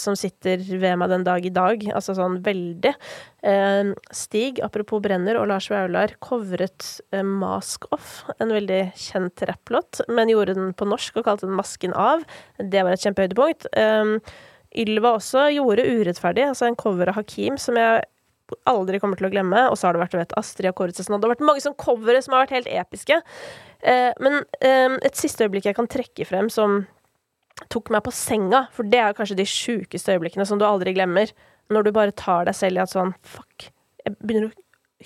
[0.00, 2.92] som sitter ved meg den dag i dag, altså sånn veldig.
[3.46, 10.02] Eh, Stig, apropos Brenner, og Lars Vaular covret eh, Mask Off, en veldig kjent rapplåt,
[10.12, 12.24] men gjorde den på norsk og kalte den Masken av.
[12.58, 13.70] Det var et kjempehøydepunkt.
[13.72, 14.16] Eh,
[14.80, 18.04] Ylva også gjorde Urettferdig, altså en cover av Hakim, som jeg
[18.70, 19.66] aldri kommer til å glemme.
[19.70, 21.24] Og så har det vært vet, Astrid og Kåre Cezinando.
[21.24, 23.20] Det har vært mange sånne covere som har vært helt episke.
[23.80, 26.84] Eh, men eh, et siste øyeblikk jeg kan trekke frem som
[27.72, 31.32] tok meg på senga, for det er kanskje de sjukeste øyeblikkene som du aldri glemmer,
[31.70, 33.70] når du bare tar deg selv i at sånn Fuck.
[34.04, 34.56] Jeg begynner å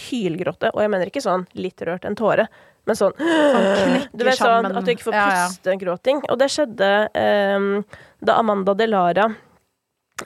[0.09, 2.47] hylgråte, og jeg mener ikke sånn litt rørt en tåre,
[2.85, 3.15] men sånn
[4.17, 5.77] Du vet sånn at du ikke får Ja, ja.
[5.81, 7.69] gråting Og det skjedde eh,
[8.25, 9.29] da Amanda Delara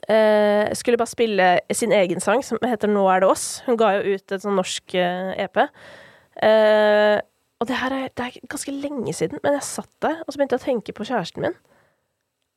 [0.09, 3.47] eh, skulle bare spille sin egen sang, som heter Nå er det oss.
[3.67, 5.63] Hun ga jo ut et sånn norsk eh, EP.
[6.45, 7.17] Eh,
[7.59, 10.39] og det her er, det er ganske lenge siden, men jeg satt der, og så
[10.39, 11.57] begynte jeg å tenke på kjæresten min.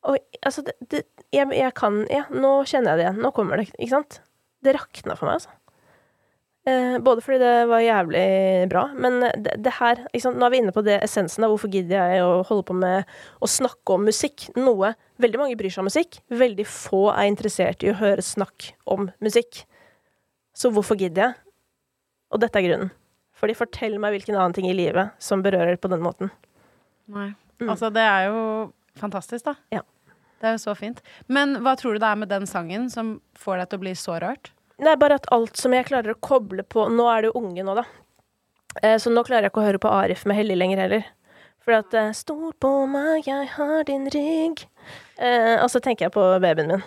[0.10, 3.24] Og altså, det, det, jeg, jeg kan Ja, nå kjenner jeg det igjen.
[3.24, 4.22] Nå kommer det, ikke sant?
[4.62, 5.58] Det rakna for meg, altså.
[6.70, 8.26] Eh, både fordi det var jævlig
[8.70, 10.38] bra, men det, det her ikke sant?
[10.38, 13.10] Nå er vi inne på det essensen av hvorfor gidder jeg å holde på med
[13.42, 14.46] å snakke om musikk.
[14.60, 18.76] Noe veldig mange bryr seg om musikk, veldig få er interessert i å høre snakk
[18.86, 19.64] om musikk.
[20.54, 21.40] Så hvorfor gidder jeg?
[22.32, 22.94] Og dette er grunnen.
[23.42, 26.30] Fordi fortell meg hvilken annen ting i livet som berører på den måten.
[27.10, 27.32] Nei.
[27.58, 27.72] Mm.
[27.74, 28.42] Altså, det er jo
[29.00, 29.56] fantastisk, da.
[29.72, 29.82] Ja.
[30.42, 31.02] Det er jo så fint.
[31.30, 33.96] Men hva tror du det er med den sangen som får deg til å bli
[34.00, 34.50] så rørt?
[34.82, 37.62] Er bare at alt som jeg klarer å koble på Nå er det jo unge
[37.68, 37.84] nå, da.
[38.82, 41.04] Eh, Så nå klarer jeg ikke å høre på Arif med Hellig lenger heller.
[41.62, 44.64] For at eh, Stol på meg, jeg har din rygg.
[45.22, 46.82] Eh, og så tenker jeg på babyen min.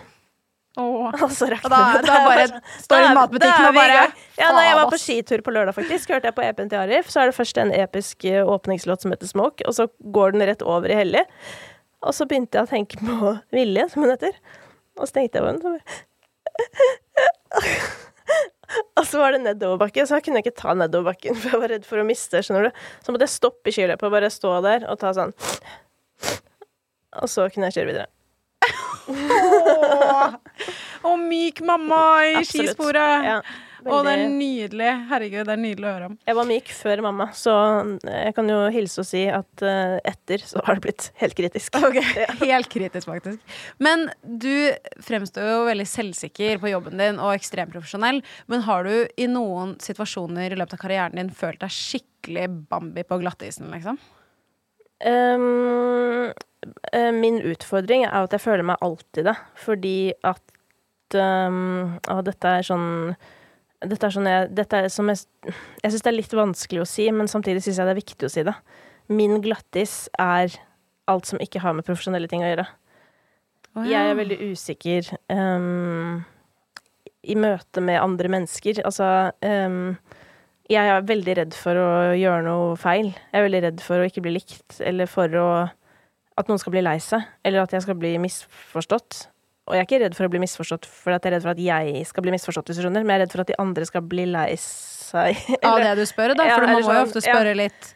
[0.75, 1.13] Åh.
[1.23, 2.09] Og så rakner da, det.
[2.09, 2.47] da bare
[2.83, 4.01] står i Da da matbutikken og bare.
[4.35, 6.11] Ja, nei, jeg var på skitur på lørdag, faktisk.
[6.11, 7.07] Hørte jeg på EP-en til Arif.
[7.13, 9.87] Så er det først en episk eh, åpningslåt som heter Smoke, og så
[10.17, 11.23] går den rett over i Hellig.
[12.05, 14.33] Og så begynte jeg å tenke på Vilje, som hun heter.
[14.99, 15.85] Og så tenkte jeg på så bare
[18.97, 21.85] Og så var det nedoverbakke, så jeg kunne ikke ta nedoverbakken, for jeg var redd
[21.87, 22.71] for å miste, skjønner du.
[23.05, 25.33] Så måtte jeg stoppe i skiløpet og bare stå der og ta sånn
[27.21, 28.09] Og så kunne jeg kjøre videre.
[31.05, 32.01] Og myk mamma
[32.31, 33.27] i skisporet.
[33.29, 33.37] Ja,
[33.85, 34.87] Å, det er nydelig.
[35.11, 36.15] Herregud, det er nydelig å høre om.
[36.25, 37.53] Jeg var myk før mamma, så
[38.01, 41.77] jeg kan jo hilse og si at eh, etter så har det blitt helt kritisk.
[42.41, 43.59] Helt kritisk, faktisk.
[43.77, 44.73] Men du
[45.05, 48.23] fremstår jo veldig selvsikker på jobben din og ekstremt profesjonell.
[48.49, 53.05] Men har du i noen situasjoner i løpet av karrieren din følt deg skikkelig Bambi
[53.05, 54.01] på glattisen, liksom?
[55.05, 56.33] Um,
[57.19, 62.65] min utfordring er at jeg føler meg alltid det, fordi at um, Og dette er
[62.65, 62.87] sånn
[63.83, 65.25] dette er sånn jeg, dette er som jeg,
[65.81, 68.27] jeg syns det er litt vanskelig å si, men samtidig syns jeg det er viktig
[68.27, 68.55] å si det.
[69.11, 70.55] Min glattis er
[71.11, 72.65] alt som ikke har med profesjonelle ting å gjøre.
[73.85, 76.21] Jeg er veldig usikker um,
[77.27, 78.79] i møte med andre mennesker.
[78.87, 79.97] Altså um,
[80.71, 83.11] Jeg er veldig redd for å gjøre noe feil.
[83.11, 85.47] Jeg er veldig redd for å ikke bli likt, eller for å,
[86.39, 89.25] at noen skal bli lei seg, eller at jeg skal bli misforstått.
[89.65, 91.55] Og jeg er ikke redd for å bli misforstått for at jeg er redd for
[91.55, 93.57] at jeg skal bli misforstått, hvis du skjønner, men jeg er redd for at de
[93.61, 95.39] andre skal bli lei seg.
[95.65, 96.45] Av det du spør, da?
[96.49, 97.33] Ja, For man eller må jo ofte ofte ja.
[97.33, 97.89] spørre litt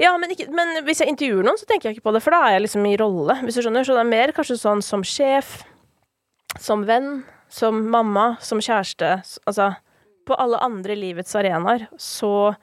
[0.00, 2.36] Ja, men, ikke, men hvis jeg intervjuer noen, så tenker jeg ikke på det, for
[2.36, 3.84] da er jeg liksom i rolle, hvis du skjønner.
[3.84, 5.58] Så det er mer kanskje sånn som sjef,
[6.56, 7.12] som venn,
[7.52, 9.12] som mamma, som kjæreste.
[9.50, 9.74] Altså,
[10.24, 12.54] på alle andre livets arenaer så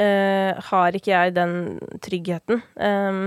[0.00, 1.56] eh, har ikke jeg den
[2.02, 2.62] tryggheten.
[2.74, 3.26] Um,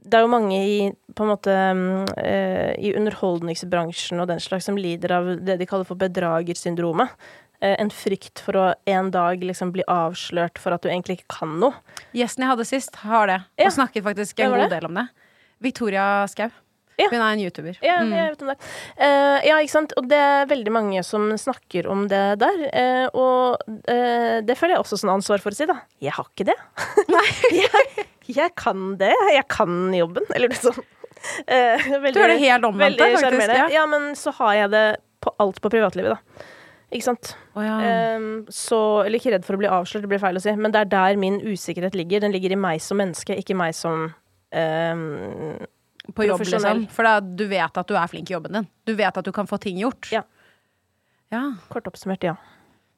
[0.00, 0.78] det er jo mange i
[1.20, 7.12] måte eh, i underholdningsbransjen og den slags som lider av det de kaller for bedragersyndromet.
[7.60, 11.40] Eh, en frykt for å en dag liksom bli avslørt for at du egentlig ikke
[11.40, 11.76] kan noe.
[12.16, 13.38] Gjesten jeg hadde sist, har det.
[13.60, 13.68] Ja.
[13.68, 14.72] Og snakket faktisk en god det?
[14.78, 15.06] del om det.
[15.60, 16.48] Victoria Skau.
[17.00, 17.08] Ja.
[17.12, 17.78] Hun er en YouTuber.
[17.84, 18.12] Ja, Mm.
[18.16, 18.58] jeg vet om det.
[19.00, 19.94] Uh, ja, ikke sant.
[20.00, 22.62] Og det er veldig mange som snakker om det der.
[22.70, 25.78] Uh, og uh, det føler jeg også sånn ansvar for å si, da.
[26.04, 26.56] Jeg har ikke det.
[27.62, 29.12] jeg, jeg kan det.
[29.34, 30.28] Jeg kan jobben.
[30.36, 30.84] Eller noe sånt.
[31.20, 33.66] Veldig- Du er det helt omvendt der, faktisk, ja.
[33.80, 34.86] Ja, men så har jeg det
[35.20, 36.46] på alt på privatlivet, da.
[36.90, 37.34] Ikke sant.
[37.54, 37.74] Å ja.
[38.18, 40.72] um, så Eller ikke redd for å bli avslørt, det blir feil å si, men
[40.74, 42.24] det er der min usikkerhet ligger.
[42.24, 44.08] Den ligger i meg som menneske, ikke meg som
[44.56, 45.60] ehm,
[46.16, 46.84] på jobb, liksom.
[46.94, 48.68] For da, du vet at du er flink i jobben din.
[48.86, 50.10] Du vet at du kan få ting gjort.
[50.14, 50.22] Ja.
[51.30, 51.42] Ja.
[51.70, 52.34] Kort oppsummert, ja.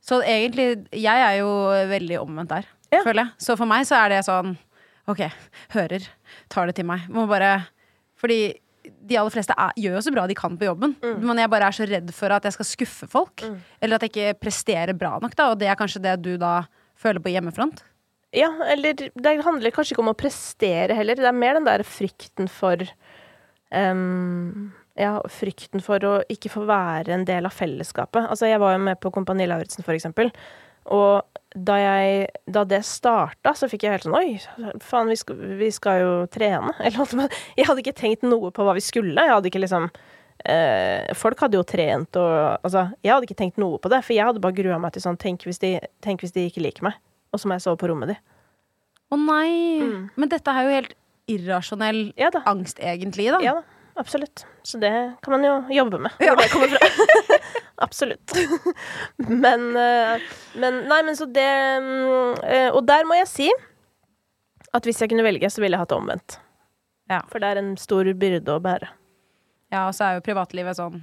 [0.02, 1.50] Så egentlig, jeg er jo
[1.90, 3.02] veldig omvendt der, Ja.
[3.04, 3.32] føler jeg.
[3.38, 4.56] Så for meg så er det sånn
[5.08, 5.20] OK,
[5.74, 6.04] hører,
[6.48, 7.08] tar det til meg.
[7.10, 7.66] Må bare
[8.22, 8.54] Fordi
[9.06, 11.66] de aller fleste er, gjør jo så bra de kan på jobben, men jeg bare
[11.70, 13.42] er så redd for at jeg skal skuffe folk.
[13.82, 16.64] Eller at jeg ikke presterer bra nok, da, og det er kanskje det du da
[16.98, 17.82] føler på hjemmefront.
[18.32, 21.18] Ja, eller det handler kanskje ikke om å prestere heller.
[21.20, 22.80] Det er mer den der frykten for
[23.68, 28.24] um, Ja, frykten for å ikke få være en del av fellesskapet.
[28.24, 30.32] Altså, jeg var jo med på Kompani Lauritzen, for eksempel.
[30.90, 31.20] Og
[31.54, 35.68] da, jeg, da det starta, så fikk jeg helt sånn Oi, faen, vi skal, vi
[35.74, 36.72] skal jo trene.
[36.88, 37.38] Eller.
[37.58, 39.20] Jeg hadde ikke tenkt noe på hva vi skulle.
[39.20, 39.90] Jeg hadde ikke liksom
[40.48, 44.16] eh, Folk hadde jo trent og Altså, jeg hadde ikke tenkt noe på det, for
[44.16, 46.88] jeg hadde bare grua meg til sånn Tenk hvis de, tenk hvis de ikke liker
[46.88, 46.98] meg,
[47.32, 48.18] og så må jeg sove på rommet de.
[49.12, 49.52] Å nei!
[49.82, 50.02] Mm.
[50.16, 50.98] Men dette er jo helt
[51.32, 53.40] irrasjonell Ja angst, egentlig, da.
[53.44, 53.62] Ja da,
[54.00, 54.44] absolutt.
[54.66, 54.92] Så det
[55.24, 56.14] kan man jo jobbe med.
[56.20, 57.38] Hvor det kommer fra.
[57.86, 58.36] absolutt.
[59.44, 60.24] men, eh,
[60.56, 61.50] men Nei, men så det
[61.82, 63.50] mm, eh, Og der må jeg si
[64.72, 66.38] at hvis jeg kunne velge, så ville jeg hatt det omvendt.
[67.12, 67.18] Ja.
[67.28, 68.88] For det er en stor byrde å bære.
[69.72, 71.02] Ja, og så er jo privatlivet sånn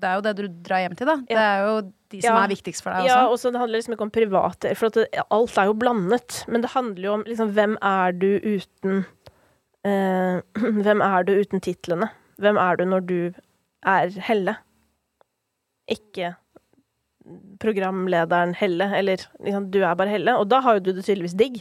[0.00, 1.16] Det er jo det du drar hjem til, da.
[1.28, 1.74] Det er jo
[2.10, 2.44] de som Ja.
[2.44, 4.96] er viktigst for deg Ja, og så det handler liksom ikke om private For at
[4.98, 6.40] det, alt er jo blandet.
[6.48, 9.04] Men det handler jo om liksom hvem er du uten
[9.84, 10.40] eh,
[10.86, 12.10] Hvem er du uten titlene?
[12.40, 13.18] Hvem er du når du
[13.86, 14.56] er Helle?
[15.90, 16.34] Ikke
[17.60, 20.34] programlederen Helle, eller liksom, du er bare Helle.
[20.40, 21.60] Og da har jo du det tydeligvis digg.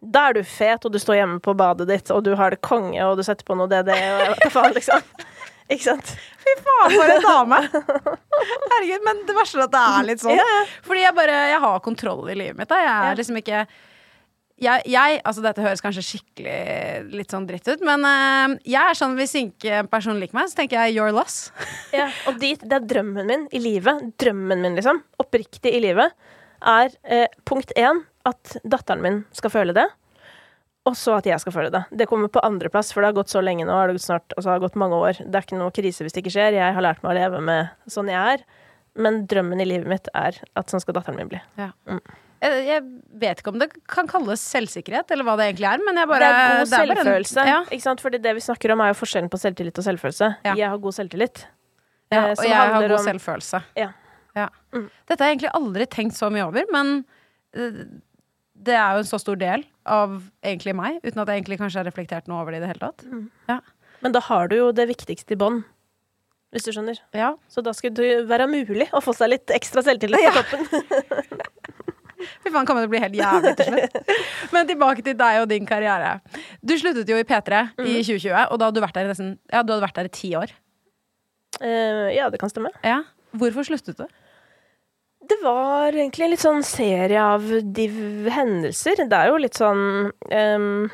[0.00, 2.62] Da er du fet, og du står hjemme på badet ditt, og du har det
[2.64, 5.02] konge, og du setter på noe DD, og hva faen, liksom.
[5.70, 6.08] Ikke sant?
[6.40, 7.58] Fy faen, for en dame!
[8.72, 10.34] Herregud, men det verste er at det er litt sånn.
[10.38, 10.58] Ja.
[10.86, 12.68] Fordi jeg bare Jeg har kontroll i livet mitt.
[12.72, 12.80] Da.
[12.82, 13.16] Jeg er Ja.
[13.20, 13.62] liksom ikke
[14.60, 18.98] jeg, jeg, altså Dette høres kanskje skikkelig litt sånn dritt ut, men eh, jeg er
[18.98, 21.46] sånn hvis ikke en person liker meg, så tenker jeg your loss.
[21.96, 24.02] Ja, og dit, det er drømmen min i livet.
[24.20, 25.00] Drømmen min, liksom.
[25.22, 26.12] Oppriktig i livet.
[26.60, 29.86] Er eh, punkt én at datteren min skal føle det.
[30.88, 31.82] Og så at jeg skal føle det.
[31.92, 33.72] Det kommer på andreplass, for det har gått så lenge nå.
[33.76, 35.18] Har det gått snart, altså, det har gått mange år.
[35.20, 36.56] Det er ikke noe krise hvis det ikke skjer.
[36.56, 38.44] Jeg har lært meg å leve med sånn jeg er.
[38.96, 41.40] Men drømmen i livet mitt er at sånn skal datteren min bli.
[42.40, 42.82] Jeg, jeg
[43.20, 46.24] vet ikke om det kan kalles selvsikkerhet, eller hva det egentlig er, men jeg bare
[46.24, 47.44] det er god det er en- selvfølelse.
[47.52, 47.58] ja.
[47.68, 48.00] Ikke sant?
[48.00, 50.30] Fordi det vi snakker om, er jo forskjellen på selvtillit og selvfølelse.
[50.48, 50.54] Ja.
[50.56, 51.44] Jeg har god selvtillit.
[52.10, 53.62] Ja, eh, og jeg har god om- selvfølelse.
[53.76, 53.90] Ja.
[54.34, 54.48] Ja.
[54.72, 54.88] Mm.
[55.06, 57.04] Dette har jeg egentlig aldri tenkt så mye over, men
[57.54, 57.84] eh,
[58.60, 61.80] det er jo en så stor del av egentlig meg, uten at jeg egentlig kanskje
[61.80, 63.04] har reflektert noe over det i det hele tatt.
[63.08, 63.28] Mm.
[64.04, 65.62] Men da har du jo det viktigste i bånn,
[66.52, 66.98] hvis du skjønner.
[67.16, 67.34] Ja.
[67.52, 71.40] Så da skulle det være mulig å få seg litt ekstra selvtillit på toppen.
[72.44, 73.94] Fy faen, kommer det bli helt jævlig til slutt.
[74.52, 76.18] Men tilbake til deg og din karriere.
[76.60, 77.86] Du sluttet jo i P3 Mm.
[77.86, 80.10] i 2020, og da hadde du vært der i nesten Ja, du hadde vært der
[80.10, 80.52] i ti år.
[81.60, 82.70] Uh, ja, det kan stemme.
[82.84, 83.00] Ja.
[83.36, 84.04] Hvorfor sluttet du?
[85.30, 87.44] Det var egentlig en litt sånn serie av
[88.34, 89.04] hendelser.
[89.06, 90.88] Det er jo litt sånn um,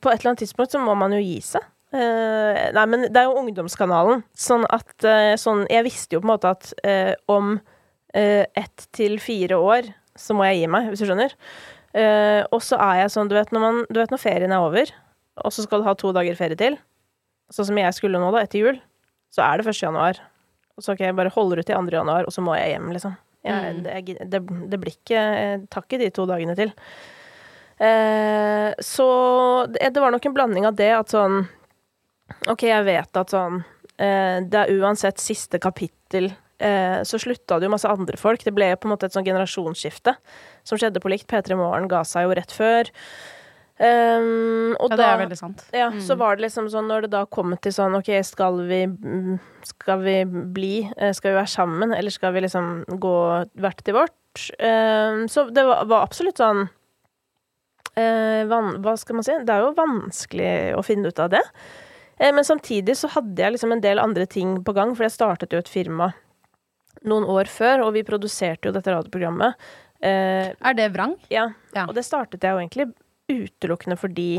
[0.00, 1.64] På et eller annet tidspunkt så må man jo gi seg.
[1.92, 4.24] Uh, nei, men det er jo Ungdomskanalen.
[4.36, 7.58] Sånn at uh, sånn Jeg visste jo på en måte at uh, om
[8.16, 11.34] ett til fire år så må jeg gi meg, hvis du skjønner.
[12.48, 14.88] Og så er jeg sånn, du vet, når man, du vet når ferien er over,
[15.44, 16.78] og så skal du ha to dager ferie til,
[17.52, 18.80] sånn som jeg skulle nå, da, etter jul,
[19.36, 19.82] så er det 1.
[19.82, 20.22] januar.
[20.80, 21.92] Og så ok, jeg bare holder ut til 2.
[21.92, 23.20] januar, og så må jeg hjem, liksom.
[23.46, 23.82] Jeg, Mm.
[23.84, 24.40] det, jeg- det,
[24.70, 26.72] det blir ikke Jeg tar ikke de to dagene til.
[27.78, 29.06] Eh, så
[29.68, 31.42] det, det var nok en blanding av det at sånn
[32.48, 33.60] Ok, jeg vet at sånn
[34.00, 36.30] eh, Det er uansett siste kapittel.
[36.58, 38.42] Eh, så slutta det jo masse andre folk.
[38.42, 40.16] Det ble jo på en måte et sånn generasjonsskifte
[40.64, 41.26] som skjedde på likt.
[41.28, 42.88] P3 Morgen ga seg jo rett før.
[43.76, 45.64] Um, og Ja, da, det er veldig sant.
[45.76, 46.00] ja, Mm.
[46.00, 48.78] så var det liksom sånn når det da kom til sånn OK, skal vi
[49.68, 53.12] Skal vi bli eh, Skal vi være sammen, eller skal vi liksom gå
[53.60, 54.14] hvert til vårt?
[54.60, 56.68] Um, så det var, var absolutt sånn
[57.98, 59.36] uh, van, Hva skal man si?
[59.44, 61.42] Det er jo vanskelig å finne ut av det.
[62.20, 65.16] Uh, men samtidig så hadde jeg liksom en del andre ting på gang, for jeg
[65.16, 66.12] startet jo et firma
[67.06, 69.54] noen år før, og vi produserte jo dette radioprogrammet.
[70.02, 71.16] Uh, Er det vrang?
[71.30, 71.50] ja.
[71.76, 71.84] Ja.
[71.86, 72.86] Og det startet jeg jo egentlig
[73.32, 74.30] utelukkende fordi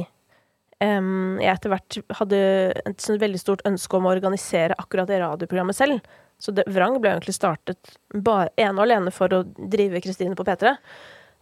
[0.83, 2.39] um, jeg etter hvert hadde
[2.85, 6.01] et sånn veldig stort ønske om å organisere akkurat det radioprogrammet selv.
[6.37, 10.45] Så det, Vrang ble egentlig startet bare ene og alene for å drive Kristine på
[10.45, 10.75] P3.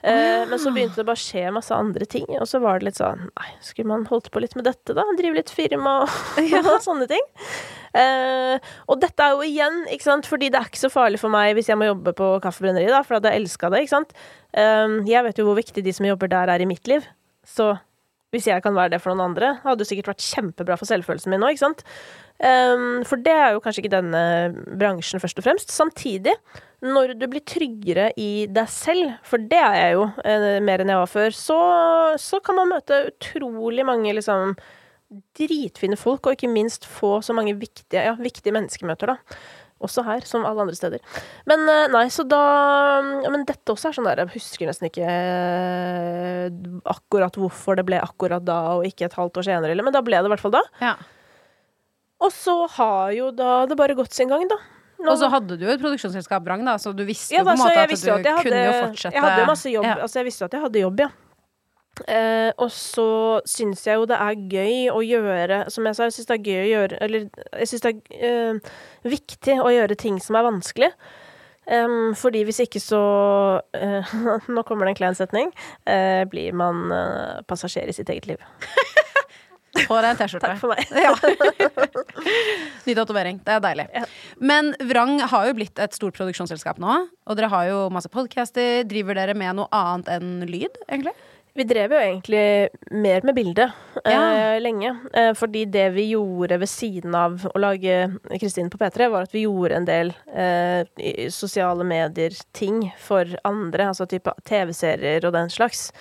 [0.05, 2.91] Eh, Men så begynte det bare å skje masse andre ting, og så var det
[2.91, 5.05] litt sånn Nei, skulle man holdt på litt med dette, da?
[5.17, 6.13] Drive litt firma og,
[6.75, 7.25] og sånne ting.
[7.95, 8.59] Uh,
[8.91, 11.55] og dette er jo igjen, ikke sant, fordi det er ikke så farlig for meg
[11.57, 14.15] hvis jeg må jobbe på Kaffebrenneriet, da, for jeg hadde elska det, ikke sant.
[14.53, 17.07] Uh, jeg vet jo hvor viktig de som jobber der, er i mitt liv.
[17.47, 17.73] Så
[18.35, 21.31] hvis jeg kan være det for noen andre, hadde det sikkert vært kjempebra for selvfølelsen
[21.31, 21.83] min nå, ikke sant.
[22.43, 24.23] Eh, for det er jo kanskje ikke denne
[24.75, 25.71] bransjen først og fremst.
[25.71, 26.35] Samtidig,
[26.83, 30.91] når du blir tryggere i deg selv, for det er jeg jo eh, mer enn
[30.91, 31.59] jeg var før, så,
[32.21, 34.57] så kan man møte utrolig mange liksom
[35.37, 39.37] dritfine folk, og ikke minst få så mange viktige, ja, viktige menneskemøter, da.
[39.83, 41.01] Også her, som alle andre steder.
[41.49, 42.39] Men eh, nei, så da
[43.27, 46.47] Men dette også er sånn der Jeg husker nesten ikke eh,
[46.95, 50.01] akkurat hvorfor det ble akkurat da, og ikke et halvt år senere, eller Men da
[50.05, 50.63] ble det i hvert fall da.
[50.81, 50.93] Ja.
[52.23, 54.57] Og så har jo da det bare gått sin gang, da.
[55.03, 57.49] Nå- Og så hadde du jo et produksjonsselskap, Brang, da, så du visste ja, jo
[57.49, 59.83] på en måte at du kunne jo fortsette Jeg hadde jo masse jobb.
[59.91, 59.95] Ja.
[60.05, 61.09] Altså, jeg visste jo at jeg hadde jobb, ja.
[62.11, 63.09] Eh, og så
[63.47, 66.49] syns jeg jo det er gøy å gjøre Som jeg sa, jeg syns det er
[66.49, 67.21] gøy å gjøre Eller
[67.61, 68.73] jeg syns det er eh,
[69.07, 70.89] viktig å gjøre ting som er vanskelig.
[71.65, 72.99] Um, fordi hvis ikke så
[73.57, 74.11] uh,
[74.53, 75.49] Nå kommer det en klein setning.
[75.89, 78.43] Uh, blir man uh, passasjer i sitt eget liv.
[79.89, 80.47] På deg en T-skjorte.
[80.47, 80.85] Takk for meg.
[80.95, 81.11] Ja.
[82.87, 83.41] Ny tatovering.
[83.43, 83.87] Det er deilig.
[83.91, 84.05] Ja.
[84.39, 86.95] Men Vrang har jo blitt et stort produksjonsselskap nå.
[87.27, 88.85] Og dere har jo masse podcaster.
[88.87, 91.15] Driver dere med noe annet enn lyd, egentlig?
[91.55, 93.71] Vi drev jo egentlig mer med bildet
[94.03, 94.57] eh, Ja.
[94.59, 94.89] lenge.
[95.13, 98.09] Eh, fordi det vi gjorde ved siden av å lage
[98.41, 100.83] Kristine på P3, var at vi gjorde en del eh,
[101.31, 103.87] sosiale medier-ting for andre.
[103.87, 105.91] Altså type TV-serier og den slags.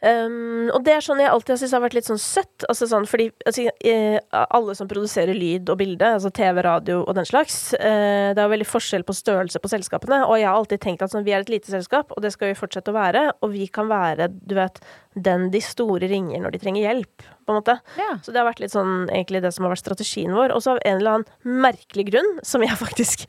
[0.00, 2.64] Um, og det er sånn jeg alltid har syntes har vært litt sånn søtt.
[2.72, 7.12] Altså sånn, fordi altså, eh, alle som produserer lyd og bilde, altså TV, radio og
[7.18, 10.22] den slags, uh, det er jo veldig forskjell på størrelse på selskapene.
[10.24, 12.52] Og jeg har alltid tenkt at sånn, vi er et lite selskap, og det skal
[12.52, 13.26] vi fortsette å være.
[13.44, 14.80] Og vi kan være, du vet,
[15.18, 17.76] den de store ringer når de trenger hjelp, på en måte.
[18.00, 18.14] Ja.
[18.24, 20.54] Så det har vært litt sånn egentlig det som har vært strategien vår.
[20.56, 23.28] Og så av en eller annen merkelig grunn, som jeg faktisk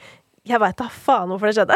[0.49, 1.75] Jeg veit da faen hvorfor det skjedde.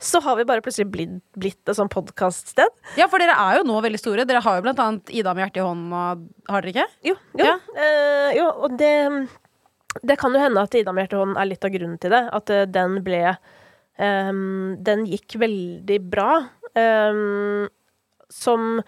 [0.00, 2.72] Så har vi bare plutselig blitt, blitt et sånn podkaststed.
[2.96, 4.24] Ja, for dere er jo nå veldig store.
[4.28, 6.86] Dere har jo blant annet Ida med hjertet i hånden, og har dere ikke?
[7.10, 7.48] Jo, jo.
[7.50, 7.56] Ja.
[7.76, 8.94] Eh, jo og det
[10.06, 12.14] Det kan jo hende at Ida med hjertet i hånden er litt av grunnen til
[12.14, 12.22] det.
[12.32, 13.20] At eh, den ble
[14.00, 16.32] um, Den gikk veldig bra.
[16.72, 17.68] Um,
[18.32, 18.82] som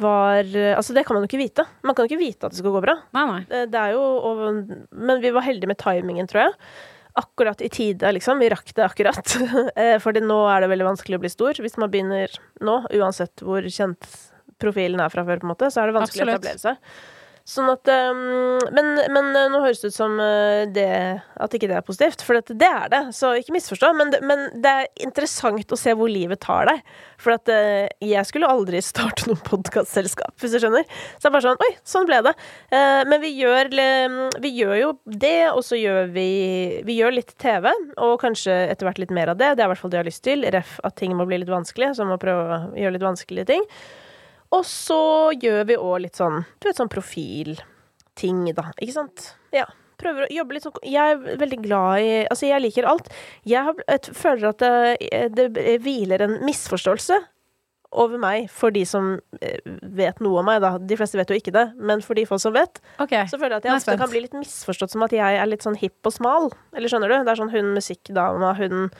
[0.00, 1.64] var Altså, det kan man jo ikke vite.
[1.84, 2.94] Man kan jo ikke vite at det skal gå bra.
[3.12, 3.40] Nei, nei.
[3.50, 6.54] Det, det er jo og, Men vi var heldige med timingen, tror jeg.
[7.18, 8.38] Akkurat i tide, liksom.
[8.42, 9.36] Vi rakk det akkurat.
[9.78, 11.58] Eh, Fordi nå er det veldig vanskelig å bli stor.
[11.62, 12.32] Hvis man begynner
[12.64, 14.08] nå, uansett hvor kjent
[14.58, 16.34] profilen er fra før, på en måte, så er det vanskelig Absolutt.
[16.34, 17.16] å etablere seg.
[17.48, 20.88] Sånn at um, men, men eh, nå høres det ut som eh, det
[21.40, 23.00] At ikke det er positivt, for det er det.
[23.16, 23.92] Så ikke misforstå.
[23.96, 26.82] Men men det er interessant å se hvor livet tar deg.
[27.16, 30.84] For at eh, jeg skulle aldri starte noe podkastselskap, hvis du skjønner.
[31.16, 32.34] Så det er bare sånn Oi, sånn ble det.
[33.08, 33.70] Men vi gjør,
[34.44, 36.28] vi gjør jo det, og så gjør vi
[36.86, 39.54] Vi gjør litt TV, og kanskje etter hvert litt mer av det.
[39.56, 40.44] Det er i hvert fall det jeg har lyst til.
[40.52, 43.66] Ref at ting må bli litt vanskelig, så må prøve å gjøre litt vanskelige ting.
[44.56, 45.00] Og så
[45.36, 48.70] gjør vi òg litt sånn Du vet, sånn profilting, da.
[48.80, 49.32] Ikke sant?
[49.54, 49.66] Ja.
[49.98, 53.10] Prøver å jobbe litt sånn Jeg er veldig glad i Altså, jeg liker alt.
[53.48, 54.62] Jeg har, jeg føler at
[55.34, 57.18] det, det hviler en misforståelse
[57.98, 59.60] over meg for de som eh,
[59.96, 60.74] vet noe om meg, da.
[60.76, 63.14] De fleste vet jo ikke det, men for de få som vet, Ok.
[63.30, 65.64] så føler jeg at jeg ofte kan bli litt misforstått som at jeg er litt
[65.64, 66.50] sånn hipp og smal.
[66.76, 67.16] Eller skjønner du?
[67.24, 68.90] Det er sånn hun musikkdama, hun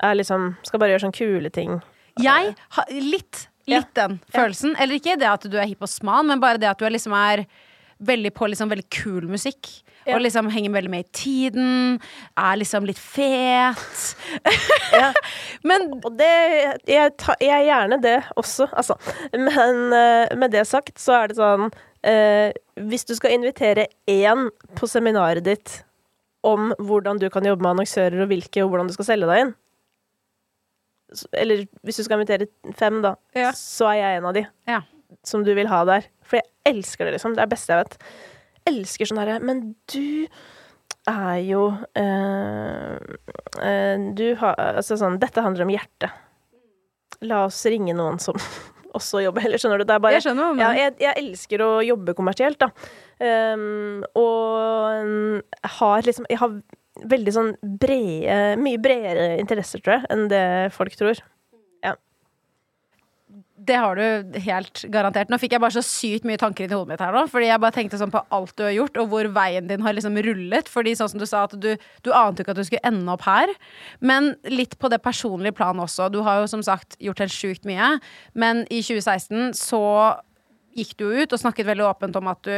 [0.00, 1.76] er liksom Skal bare gjøre sånn kule ting.
[2.24, 3.46] Jeg har litt.
[3.70, 4.76] Litt den følelsen.
[4.80, 6.94] Eller ikke det at du er hipp og smal, men bare det at du er
[6.94, 7.46] liksom er
[8.06, 9.70] veldig på liksom veldig kul musikk.
[10.06, 10.14] Ja.
[10.14, 11.96] Og liksom henger veldig med i tiden.
[12.38, 14.14] Er liksom litt fet.
[14.94, 15.10] Ja.
[15.66, 16.30] Men Og det
[16.86, 18.94] jeg, ta, jeg er gjerne det også, altså.
[19.34, 21.66] Men eh, med det sagt, så er det sånn
[22.06, 22.54] eh,
[22.86, 24.46] Hvis du skal invitere én
[24.78, 25.80] på seminaret ditt
[26.46, 29.42] om hvordan du kan jobbe med annonsører og hvilke, og hvordan du skal selge deg
[29.42, 29.56] inn
[31.32, 33.52] Eller hvis du skal invitere fem, da, Ja.
[33.52, 34.80] så er jeg en av de Ja.
[35.22, 36.06] som du vil ha der.
[36.26, 37.34] For jeg elsker det, liksom.
[37.36, 37.98] Det er det beste jeg vet.
[38.66, 40.26] Elsker sånn herre Men du
[41.06, 42.96] er jo eh,
[43.62, 46.10] eh, Du har Altså sånn Dette handler om hjertet.
[47.22, 48.34] La oss ringe noen som
[48.96, 49.84] også jobber Eller skjønner du?
[49.86, 50.64] Det er bare jeg skjønner men...
[50.64, 52.72] ja, jeg, jeg elsker å jobbe kommersielt, da.
[53.22, 56.58] Um, og jeg har liksom Jeg har
[57.04, 60.44] veldig sånn brede Mye bredere interesser, tror jeg, enn det
[60.74, 61.18] folk tror.
[61.84, 61.94] Ja.
[63.66, 65.30] Det har du helt garantert.
[65.32, 67.24] Nå fikk jeg bare så sykt mye tanker inn i hodet mitt her nå.
[67.32, 69.96] Fordi jeg bare tenkte sånn på alt du har gjort, og hvor veien din har
[69.96, 70.70] liksom rullet.
[70.72, 71.72] Fordi sånn som du sa, at du,
[72.06, 73.52] du ante ikke at du skulle ende opp her.
[74.00, 76.08] Men litt på det personlige plan også.
[76.14, 77.96] Du har jo som sagt gjort helt sjukt mye.
[78.38, 79.84] Men i 2016 så
[80.76, 82.56] gikk du ut og snakket veldig åpent om at du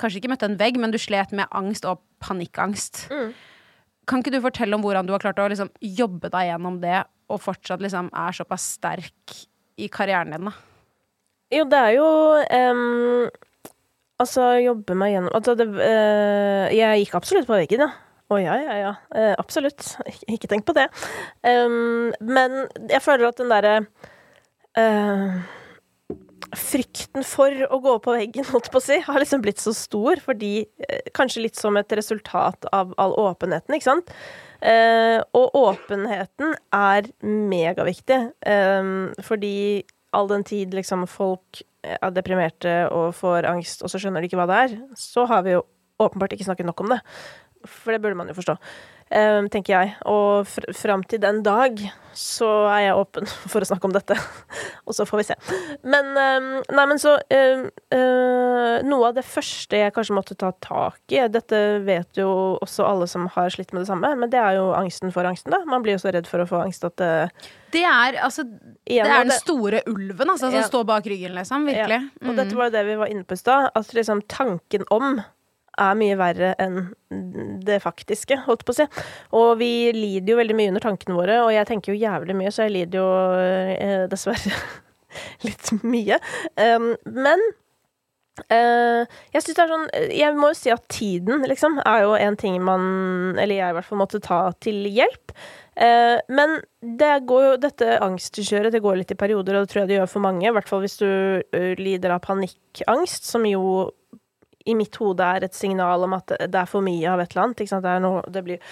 [0.00, 3.06] kanskje ikke møtte en vegg, men du slet med angst og panikkangst.
[4.06, 7.02] Kan ikke du fortelle om hvordan du har klart å liksom jobbe deg gjennom det,
[7.32, 9.36] og fortsatt liksom er såpass sterk
[9.82, 10.54] i karrieren din, da?
[11.54, 12.06] Jo, det er jo
[12.42, 13.28] um,
[14.16, 17.90] Altså, jobbe meg gjennom altså det, uh, Jeg gikk absolutt på veggen, ja.
[18.26, 18.92] Å ja, ja, ja.
[19.14, 19.84] Uh, absolutt.
[20.08, 20.88] Ikke, ikke tenk på det.
[21.46, 23.76] Um, men jeg føler at den derre
[24.76, 25.36] eh,
[26.54, 30.20] frykten for å gå på veggen, holdt på å si, har liksom blitt så stor,
[30.22, 30.52] fordi
[30.86, 34.12] eh, Kanskje litt som et resultat av all åpenheten, ikke sant?
[34.60, 38.90] Eh, og åpenheten er megaviktig, eh,
[39.26, 39.56] fordi
[40.16, 44.38] all den tid liksom folk er deprimerte og får angst, og så skjønner de ikke
[44.40, 45.64] hva det er, så har vi jo
[46.02, 47.00] åpenbart ikke snakket nok om det.
[47.66, 48.56] For det burde man jo forstå.
[49.06, 49.94] Um, tenker jeg.
[50.10, 51.78] Og fr fram til den dag
[52.16, 54.16] så er jeg åpen for å snakke om dette.
[54.88, 55.36] og så får vi se.
[55.86, 60.50] Men um, Nei, men så uh, uh, Noe av det første jeg kanskje måtte ta
[60.64, 62.28] tak i Dette vet jo
[62.64, 65.54] også alle som har slitt med det samme, men det er jo angsten for angsten,
[65.54, 65.62] da.
[65.68, 67.12] Man blir jo så redd for å få angst at det
[67.76, 70.66] Det er altså Det er den store ulven altså, som ja.
[70.66, 71.68] står bak ryggen, liksom.
[71.68, 72.02] Virkelig.
[72.08, 72.26] Ja.
[72.26, 72.36] Og mm.
[72.42, 73.70] dette var jo det vi var inne på i stad.
[73.76, 75.20] At liksom tanken om
[75.76, 76.80] er mye verre enn
[77.66, 78.86] det faktiske, holdt på å si.
[79.36, 82.52] Og vi lider jo veldig mye under tankene våre, og jeg tenker jo jævlig mye,
[82.54, 83.10] så jeg lider jo
[83.76, 84.56] eh, dessverre
[85.46, 86.18] litt mye.
[86.56, 87.44] Um, men
[88.52, 92.16] uh, jeg synes det er sånn Jeg må jo si at tiden, liksom, er jo
[92.18, 95.36] en ting man Eller jeg i hvert fall måtte ta til hjelp.
[95.76, 99.82] Uh, men det går jo, dette angstkjøret det går litt i perioder, og det tror
[99.82, 100.46] jeg det gjør for mange.
[100.48, 103.90] I hvert fall hvis du uh, lider av panikkangst, som jo
[104.66, 107.46] i mitt hode er et signal om at det er for mye av et eller
[107.46, 107.62] annet.
[107.62, 107.88] Ikke sant?
[108.02, 108.62] Noe, blir,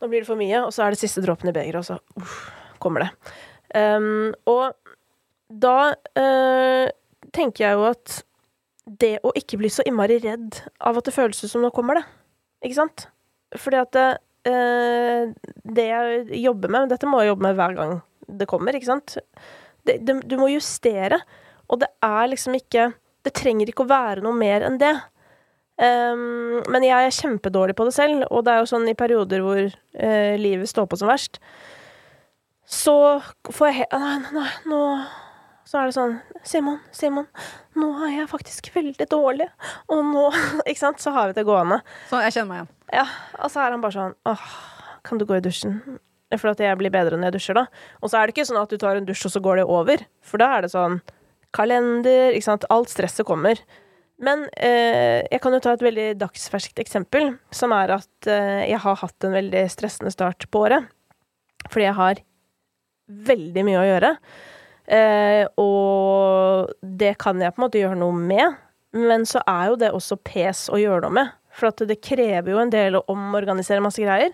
[0.00, 2.22] nå blir det for mye, og så er det siste dråpen i begeret, og så
[2.22, 2.38] uff,
[2.82, 3.10] kommer det.
[3.76, 4.72] Um, og
[5.50, 6.86] da uh,
[7.34, 8.20] tenker jeg jo at
[8.86, 11.98] det å ikke bli så innmari redd av at det føles ut som nå kommer
[11.98, 12.04] det,
[12.64, 13.08] ikke sant?
[13.56, 14.08] Fordi at det,
[14.50, 15.32] uh,
[15.76, 19.18] det jeg jobber med Dette må jeg jobbe med hver gang det kommer, ikke sant?
[19.86, 21.20] Det, det, du må justere,
[21.70, 22.92] og det er liksom ikke
[23.26, 24.92] Det trenger ikke å være noe mer enn det.
[25.76, 29.42] Um, men jeg er kjempedårlig på det selv, og det er jo sånn i perioder
[29.44, 31.36] hvor uh, livet står på som verst,
[32.66, 32.96] så
[33.52, 33.86] får jeg he...
[33.92, 34.80] Nei, nei, nå
[35.68, 36.16] Så er det sånn
[36.46, 37.28] Simon, Simon,
[37.78, 39.46] nå er jeg faktisk veldig dårlig,
[39.92, 40.24] og nå
[40.70, 41.02] Ikke sant?
[41.02, 41.78] Så har vi det gående.
[42.10, 42.72] Så jeg kjenner meg igjen.
[42.96, 43.06] Ja.
[43.42, 44.50] Og så er han bare sånn Åh,
[45.06, 45.78] kan du gå i dusjen?
[46.34, 47.66] For at jeg blir bedre når jeg dusjer, da.
[48.00, 49.66] Og så er det ikke sånn at du tar en dusj, og så går det
[49.70, 50.02] over.
[50.26, 50.98] For da er det sånn
[51.54, 52.66] kalender, ikke sant.
[52.74, 53.60] Alt stresset kommer.
[54.22, 58.80] Men eh, jeg kan jo ta et veldig dagsferskt eksempel, som er at eh, jeg
[58.80, 60.86] har hatt en veldig stressende start på året.
[61.68, 62.22] Fordi jeg har
[63.30, 64.12] veldig mye å gjøre.
[64.86, 68.62] Eh, og det kan jeg på en måte gjøre noe med,
[68.96, 71.34] men så er jo det også pes å gjøre noe med.
[71.56, 74.32] For at det krever jo en del å omorganisere masse greier.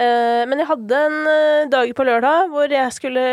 [0.00, 3.24] Eh, men jeg hadde en eh, dag på lørdag hvor jeg skulle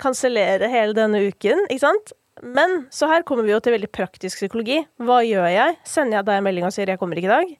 [0.00, 2.14] kansellere hele denne uken, ikke sant?
[2.42, 4.82] Men så her kommer vi jo til veldig praktisk psykologi.
[5.00, 5.78] Hva gjør jeg?
[5.88, 7.56] Sender jeg deg en melding og sier 'jeg kommer ikke i dag'?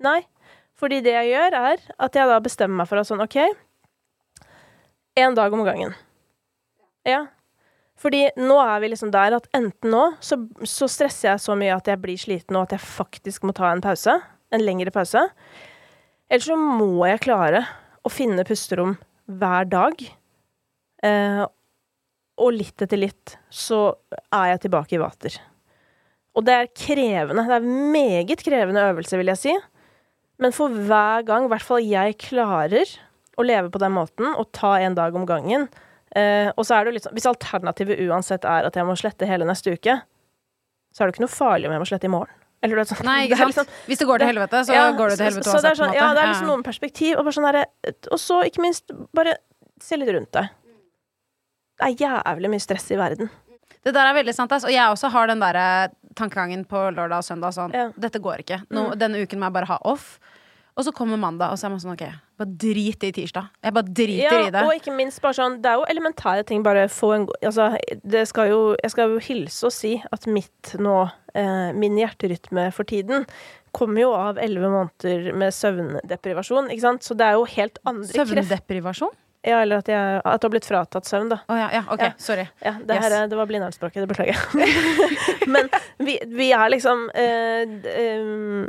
[0.00, 0.20] Nei.
[0.78, 3.36] Fordi det jeg gjør, er at jeg da bestemmer meg for at sånn, OK
[5.18, 5.94] Én dag om gangen.
[7.04, 7.26] Ja.
[7.98, 11.74] Fordi nå er vi liksom der at enten nå så, så, stresser jeg så mye
[11.74, 14.14] at jeg blir sliten, og at jeg faktisk må ta en pause.
[14.54, 15.24] En lengre pause.
[16.30, 17.64] Eller så må jeg klare
[18.06, 18.94] å finne pusterom
[19.26, 20.04] hver dag.
[21.02, 21.42] Eh,
[22.38, 23.90] og litt etter litt så
[24.30, 25.34] er jeg tilbake i vater.
[26.38, 27.44] Og det er krevende.
[27.48, 29.54] Det er meget krevende øvelse, vil jeg si.
[30.38, 32.86] Men for hver gang, i hvert fall jeg klarer
[33.38, 35.66] å leve på den måten og ta en dag om gangen
[36.14, 38.96] eh, Og så er det jo litt sånn Hvis alternativet uansett er at jeg må
[38.98, 39.94] slette hele neste uke,
[40.94, 42.34] så er det ikke noe farlig om jeg må slette i morgen.
[42.62, 43.52] Eller, sånn, Nei, ikke sant.
[43.52, 45.58] Liksom, Hvis det går til helvete, så ja, går det til helvete uansett.
[45.58, 47.18] Så det er sånn, ja, det er liksom noen perspektiv.
[47.18, 47.60] Og, sånn der,
[48.10, 49.36] og så, ikke minst, bare
[49.82, 50.54] se litt rundt deg
[51.78, 53.30] det er jævlig mye stress i verden.
[53.86, 54.52] Det der er veldig sant.
[54.52, 54.66] ass.
[54.66, 57.88] Og jeg også har den der tankegangen på lørdag og søndag sånn ja.
[57.96, 58.62] Dette går ikke.
[58.74, 58.98] Nå, mm.
[59.00, 60.16] Denne uken må jeg bare ha off.
[60.78, 62.04] Og så kommer mandag, og så er man sånn OK,
[62.38, 63.48] bare drit i tirsdag.
[63.66, 64.60] Jeg bare driter ja, i det.
[64.62, 66.62] Og ikke minst bare sånn Det er jo elementære ting.
[66.66, 67.72] Bare få en Altså,
[68.06, 71.00] det skal jo Jeg skal jo hilse og si at mitt nå
[71.34, 73.26] eh, Min hjerterytme for tiden
[73.74, 77.04] kommer jo av elleve måneder med søvndeprivasjon, ikke sant?
[77.04, 79.12] Så det er jo helt andre krefter Søvndeprivasjon?
[79.46, 81.38] Ja, eller at, jeg, at du har blitt fratatt søvn, da.
[81.46, 82.10] Oh, ja, ja, ok, ja.
[82.18, 82.48] Sorry.
[82.64, 83.04] Ja, det, yes.
[83.04, 85.46] her, det var blindernspråket, det beklager jeg.
[85.54, 85.70] Men
[86.02, 87.76] vi, vi, er liksom uh,
[88.18, 88.66] um,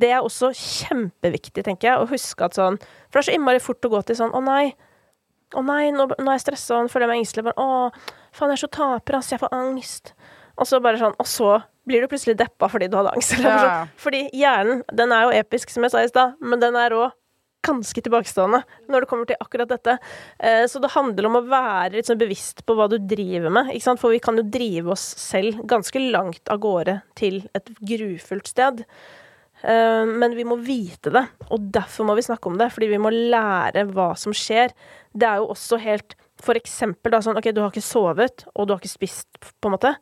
[0.00, 3.62] Det er også kjempeviktig, tenker jeg, å huske at sånn For det er så innmari
[3.62, 4.72] fort å gå til sånn Å nei,
[5.54, 7.46] å nei, nå, nå er jeg stressa og føler jeg meg engstelig.
[7.46, 9.30] Bare, å, faen, jeg er så taper, ass.
[9.32, 10.12] Jeg får angst.
[10.58, 11.52] Og så bare sånn Og så
[11.88, 13.38] blir du plutselig deppa fordi du hadde angst.
[13.38, 13.78] Eller, ja.
[14.02, 17.14] Fordi hjernen, den er jo episk, som jeg sa i stad, men den er òg
[17.66, 19.96] ganske tilbakestående når det kommer til akkurat dette.
[20.38, 23.72] Eh, så det handler om å være litt sånn bevisst på hva du driver med.
[23.74, 24.02] Ikke sant?
[24.02, 28.84] For vi kan jo drive oss selv ganske langt av gårde til et grufullt sted.
[29.62, 32.70] Eh, men vi må vite det, og derfor må vi snakke om det.
[32.74, 34.74] Fordi vi må lære hva som skjer.
[35.12, 38.68] Det er jo også helt For eksempel da sånn OK, du har ikke sovet, og
[38.68, 39.96] du har ikke spist, på en måte.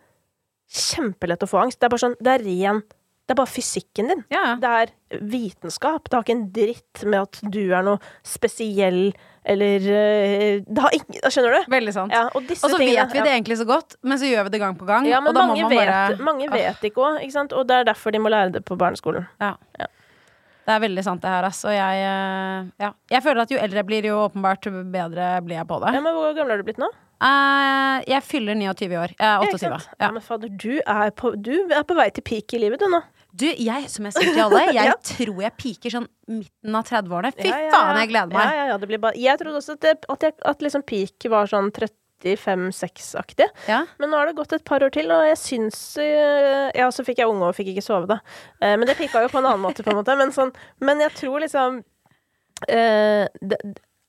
[0.69, 1.79] kjempelett å få angst.
[1.81, 2.83] Det er bare sånn, det er ren
[3.27, 4.21] Det er bare fysikken din.
[4.31, 4.55] Ja, ja.
[4.63, 6.05] Det er vitenskap.
[6.09, 9.09] Det har ikke en dritt med at du er noe spesiell
[9.47, 11.71] eller eh, Det har ikke Skjønner du?
[11.75, 12.15] Veldig sant.
[12.15, 14.47] Ja, og disse Og så tingene- vet vi det egentlig så godt, men så gjør
[14.47, 15.07] vi det gang på gang.
[15.11, 17.53] Ja, men mange, vet, bare mange Ah, vet ikke òg, ikke sant?
[17.53, 19.27] Og det er derfor de må lære det på barneskolen.
[19.43, 19.55] Ja.
[19.79, 19.87] Ja.
[20.67, 21.71] Det er veldig sant, det her, Altså.
[21.71, 22.93] Jeg eh, Ja.
[23.11, 25.95] Jeg føler at jo eldre jeg blir, jo åpenbart bedre blir jeg på det.
[25.95, 26.91] Ja, men Hvor gammel er du blitt nå?
[27.17, 29.13] Uh, jeg fyller 29 i år.
[29.17, 29.59] Jeg er Ja, 28.
[29.61, 29.89] sant?
[29.99, 30.07] Ja.
[30.07, 32.87] Ja, men fader, du er, på, du er på vei til peak i livet, du
[32.93, 33.01] nå.
[33.37, 34.95] Du, jeg, som jeg sier til alle, jeg Ja.
[35.05, 37.35] tror jeg piker sånn midten av 30-årene.
[37.37, 38.47] Fy Ja, ja, faen, jeg gleder meg.
[38.49, 40.85] Ja, ja, ja, det blir bare Jeg trodde også at, det, at, jeg, at liksom
[40.89, 43.49] peak var sånn 35-6-aktig.
[43.69, 43.83] Ja.
[44.01, 47.05] Men nå har det gått et par år til, og jeg syns øh, Ja, så
[47.07, 48.19] fikk jeg unge og fikk ikke sove, da.
[48.61, 50.17] Eh, men det pika jo på en annen måte, på en måte.
[50.19, 50.53] Men, sånn,
[50.85, 51.83] men jeg tror liksom
[52.73, 53.61] eh, det,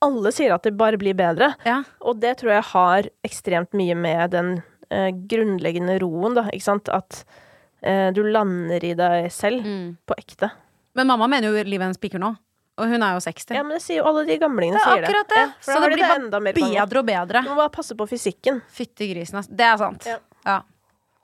[0.04, 1.80] Alle sier at det bare blir bedre, Ja.
[2.00, 4.52] og det tror jeg har ekstremt mye med den
[4.94, 6.46] eh, grunnleggende roen, da.
[6.54, 6.88] Ikke sant?
[6.94, 7.44] At eh,
[7.80, 9.96] du lander i deg selv Mm.
[10.06, 10.50] på ekte.
[10.94, 12.36] Men mamma mener jo livet hennes piker nå.
[12.78, 13.54] Og hun er jo 60.
[13.54, 14.78] Ja, men det sier jo alle de gamlingene.
[14.78, 15.36] Det er sier akkurat det.
[15.36, 17.42] Ja, Så det blir det blir bare bedre og bedre.
[17.42, 18.62] Du må bare passe på fysikken.
[18.70, 19.48] Fytti grisen, ass.
[19.48, 20.06] Det er sant.
[20.06, 20.18] Ja.
[20.46, 20.60] Ja.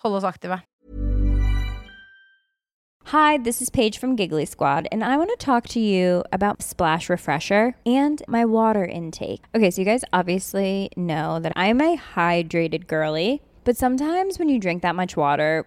[0.02, 0.61] Holde oss aktive.
[3.09, 6.62] Hi, this is Paige from Giggly Squad, and I want to talk to you about
[6.62, 9.42] Splash Refresher and my water intake.
[9.55, 14.59] Okay, so you guys obviously know that I'm a hydrated girly, but sometimes when you
[14.59, 15.66] drink that much water,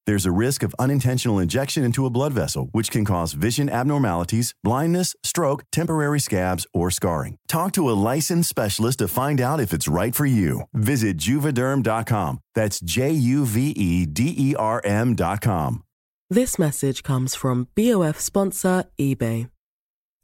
[0.11, 4.53] There's a risk of unintentional injection into a blood vessel, which can cause vision abnormalities,
[4.61, 7.37] blindness, stroke, temporary scabs, or scarring.
[7.47, 10.63] Talk to a licensed specialist to find out if it's right for you.
[10.73, 12.39] Visit juvederm.com.
[12.55, 15.83] That's J U V E D E R M.com.
[16.29, 19.49] This message comes from BOF sponsor eBay.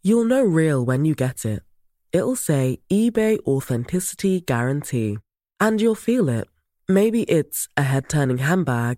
[0.04, 1.64] You'll know real when you get it.
[2.12, 5.20] It'll say eBay Authenticity Guarantee.
[5.62, 6.50] And you'll feel it.
[6.90, 8.98] Maybe it's a head turning handbag,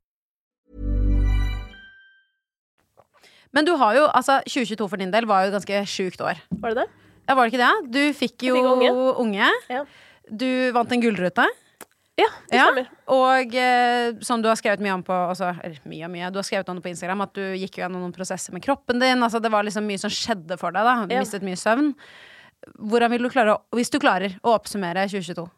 [3.53, 6.39] Men du har jo, altså 2022 for din del var jo et ganske sjukt år.
[6.61, 6.89] Var det det?
[7.27, 7.91] Ja, Var det ikke det?
[7.91, 8.91] Du fikk jo fikk unge.
[9.19, 9.49] unge.
[9.69, 9.83] Ja.
[10.31, 11.45] Du vant en gullrute.
[12.19, 12.65] Ja, det Ja.
[12.67, 12.87] stemmer.
[13.07, 15.53] Og eh, som du har skrevet mye om på altså,
[15.87, 18.13] mye mye, Du har skrevet om det på Instagram at du gikk jo gjennom noen
[18.13, 19.19] prosesser med kroppen din.
[19.23, 20.83] Altså, det var liksom mye som skjedde for deg.
[20.83, 21.19] da Ja.
[21.21, 21.95] Mistet mye søvn.
[22.77, 25.49] Hvordan vil du klare, å- hvis du klarer, å oppsummere 2022?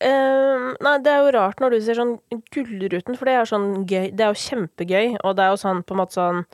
[0.00, 2.12] Uh, nei, det er jo rart når du sier sånn
[2.54, 4.10] Gullruten, for det er sånn gøy.
[4.14, 6.44] Det er jo kjempegøy, og det er jo sånn på en måte sånn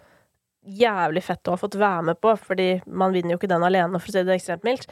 [0.67, 4.01] jævlig fett å ha fått være med på, fordi man vinner jo ikke den alene,
[4.01, 4.89] for å si det ekstremt mildt.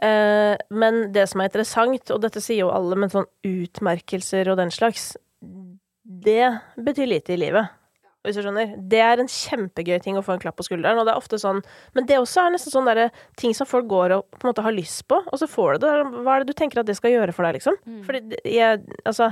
[0.00, 4.60] Eh, men det som er interessant, og dette sier jo alle, men sånn utmerkelser og
[4.60, 6.46] den slags, det
[6.80, 7.76] betyr lite i livet.
[8.20, 8.74] Hvis du skjønner.
[8.92, 11.38] Det er en kjempegøy ting å få en klapp på skulderen, og det er ofte
[11.40, 11.62] sånn
[11.96, 13.06] Men det også er nesten sånn derre
[13.40, 15.86] ting som folk går og på en måte har lyst på, og så får du
[15.86, 15.94] det.
[16.20, 17.78] Hva er det du tenker at det skal gjøre for deg, liksom?
[18.04, 19.30] Fordi jeg Altså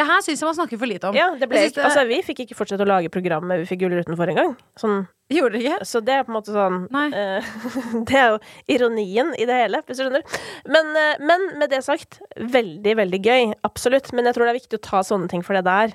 [0.00, 1.16] Det her syns jeg man snakker for lite om.
[1.18, 1.76] Ja, det ble det...
[1.84, 4.54] altså, vi fikk ikke fortsette å lage programmet vi fikk Gullruten for engang.
[4.80, 5.86] Sånn, Gjorde dere ikke?
[5.86, 7.50] så det er på en måte sånn eh,
[8.08, 8.38] Det er jo
[8.74, 10.24] ironien i det hele, hvis du skjønner.
[10.72, 13.52] Men, uh, men med det sagt, veldig, veldig gøy.
[13.66, 14.10] Absolutt.
[14.16, 15.94] Men jeg tror det er viktig å ta sånne ting for det det er.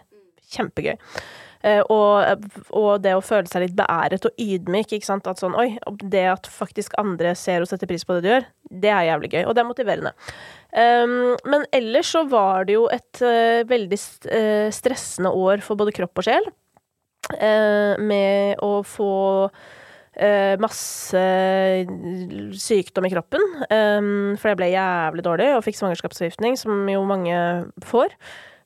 [0.56, 0.96] Kjempegøy.
[1.66, 2.46] Eh, og,
[2.78, 4.94] og det å føle seg litt beæret og ydmyk.
[4.98, 5.30] Ikke sant?
[5.30, 8.46] At sånn, oi, det at faktisk andre ser og setter pris på det du gjør,
[8.84, 9.42] det er jævlig gøy.
[9.46, 10.14] Og det er motiverende.
[10.76, 15.80] Um, men ellers så var det jo et uh, veldig st- uh, stressende år for
[15.80, 16.52] både kropp og sjel.
[17.34, 19.16] Uh, med å få
[20.64, 21.22] masse
[22.56, 23.42] sykdom i kroppen.
[23.68, 27.36] Um, for jeg ble jævlig dårlig og fikk svangerskapsforgiftning, som jo mange
[27.84, 28.16] får.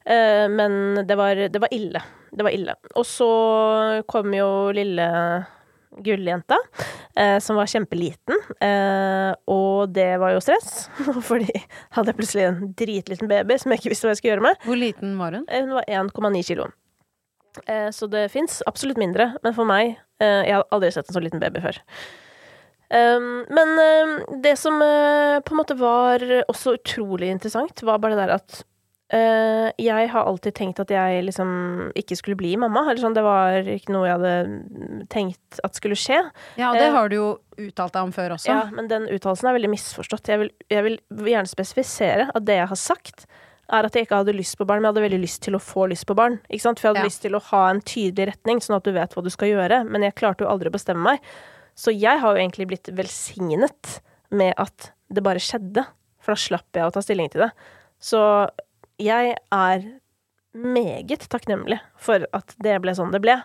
[0.05, 2.03] Men det var, det var ille.
[2.31, 2.75] Det var ille.
[2.95, 3.29] Og så
[4.09, 5.07] kom jo lille
[6.03, 6.57] gulljenta,
[7.15, 8.37] eh, som var kjempeliten.
[8.61, 10.87] Eh, og det var jo stress,
[11.29, 11.65] fordi jeg
[11.97, 14.61] hadde plutselig en dritliten baby som jeg ikke visste hva jeg skulle gjøre med.
[14.67, 15.47] Hvor liten var hun?
[15.49, 16.69] Eh, Hun var 1,9 kilo.
[17.65, 21.17] Eh, så det fins absolutt mindre, men for meg eh, Jeg har aldri sett en
[21.17, 21.81] så liten baby før.
[22.89, 23.75] Um, men
[24.41, 28.63] det som på en måte var også utrolig interessant, var bare det der at
[29.15, 31.49] eh, jeg har alltid tenkt at jeg liksom
[31.97, 32.85] ikke skulle bli mamma.
[32.87, 36.21] Eller sånn, det var ikke noe jeg hadde tenkt at skulle skje.
[36.59, 37.27] Ja, og det uh, har du jo
[37.59, 38.51] uttalt deg om før også.
[38.51, 40.31] Ja, men den uttalelsen er veldig misforstått.
[40.31, 40.99] Jeg vil, jeg vil
[41.33, 43.27] gjerne spesifisere at det jeg har sagt,
[43.69, 45.61] er at jeg ikke hadde lyst på barn, men jeg hadde veldig lyst til å
[45.61, 46.39] få lyst på barn.
[46.49, 47.09] For jeg hadde Ja.
[47.09, 49.83] lyst til å ha en tydelig retning, sånn at du vet hva du skal gjøre.
[49.85, 51.19] Men jeg klarte jo aldri å bestemme meg.
[51.77, 53.99] Så jeg har jo egentlig blitt velsignet
[54.31, 55.85] med at det bare skjedde.
[56.19, 57.51] For da slapp jeg å ta stilling til det.
[58.01, 58.49] Så
[58.99, 59.85] jeg er
[60.59, 63.35] meget takknemlig for at det ble sånn det ble.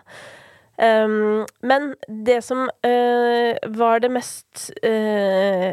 [0.75, 1.93] Um, men
[2.25, 5.69] det som uh, var det mest uh,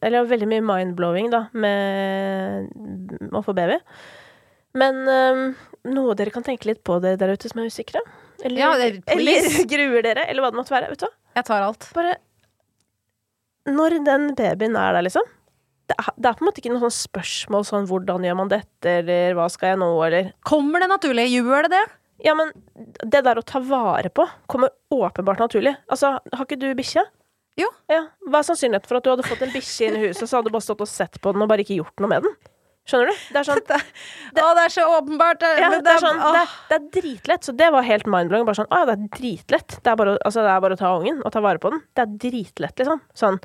[0.00, 2.70] Eller veldig mye mind-blowing, da, med
[3.36, 3.76] å få baby.
[4.78, 5.42] Men um,
[5.92, 8.00] noe dere kan tenke litt på det der ute som er usikre?
[8.40, 10.88] Eller, Ja, det- eller gruer dere, eller hva det måtte være.
[10.94, 11.14] Vet du hva?
[11.42, 11.90] Jeg tar alt.
[11.94, 12.16] Bare
[13.68, 15.28] Når den babyen er der, liksom
[15.88, 19.34] det er, på en måte ikke noe sånn spørsmål sånn 'hvordan gjør man dette', eller
[19.34, 21.28] 'hva skal jeg nå', eller Kommer det naturlig?
[21.32, 21.84] Gjør det det?
[22.24, 22.50] Ja, men
[23.06, 25.76] det der å ta vare på kommer åpenbart naturlig.
[25.88, 27.04] Altså, har ikke du bikkje?
[27.58, 27.70] Jo.
[27.90, 28.04] Ja.
[28.26, 30.50] Hva er sannsynligheten for at du hadde fått en bikkje inn i huset, så hadde
[30.50, 32.36] du bare stått og sett på den og bare ikke gjort noe med den?
[32.88, 33.24] Skjønner du?
[33.34, 33.60] Det er sånn
[34.34, 35.40] Det, å, det er så åpenbart!
[35.42, 37.44] Det, ja, det, er sånn, det, det er dritlett.
[37.44, 38.46] Så det var helt mindblowing.
[38.48, 39.78] Bare sånn, å ja, det er dritlett.
[39.82, 41.82] Det er, bare, altså, det er bare å ta ungen og ta vare på den.
[41.94, 43.02] Det er dritlett, liksom.
[43.18, 43.40] Sånn.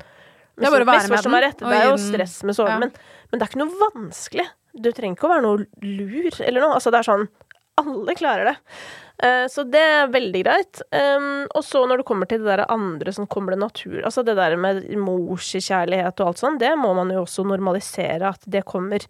[0.54, 1.62] Det er bare å være med den rett.
[1.62, 2.82] Det er jo stress med sove, ja.
[2.82, 2.92] men,
[3.30, 4.46] men det er ikke noe vanskelig.
[4.74, 6.76] Du trenger ikke å være noe lur eller noe.
[6.76, 7.26] Altså, det er sånn
[7.80, 8.54] Alle klarer det.
[9.22, 10.82] Eh, så det er veldig greit.
[10.90, 14.24] Um, og så når det kommer til det der andre, som kommer det natur Altså
[14.26, 18.64] det der med morskjærlighet og alt sånn, det må man jo også normalisere at det
[18.66, 19.02] kommer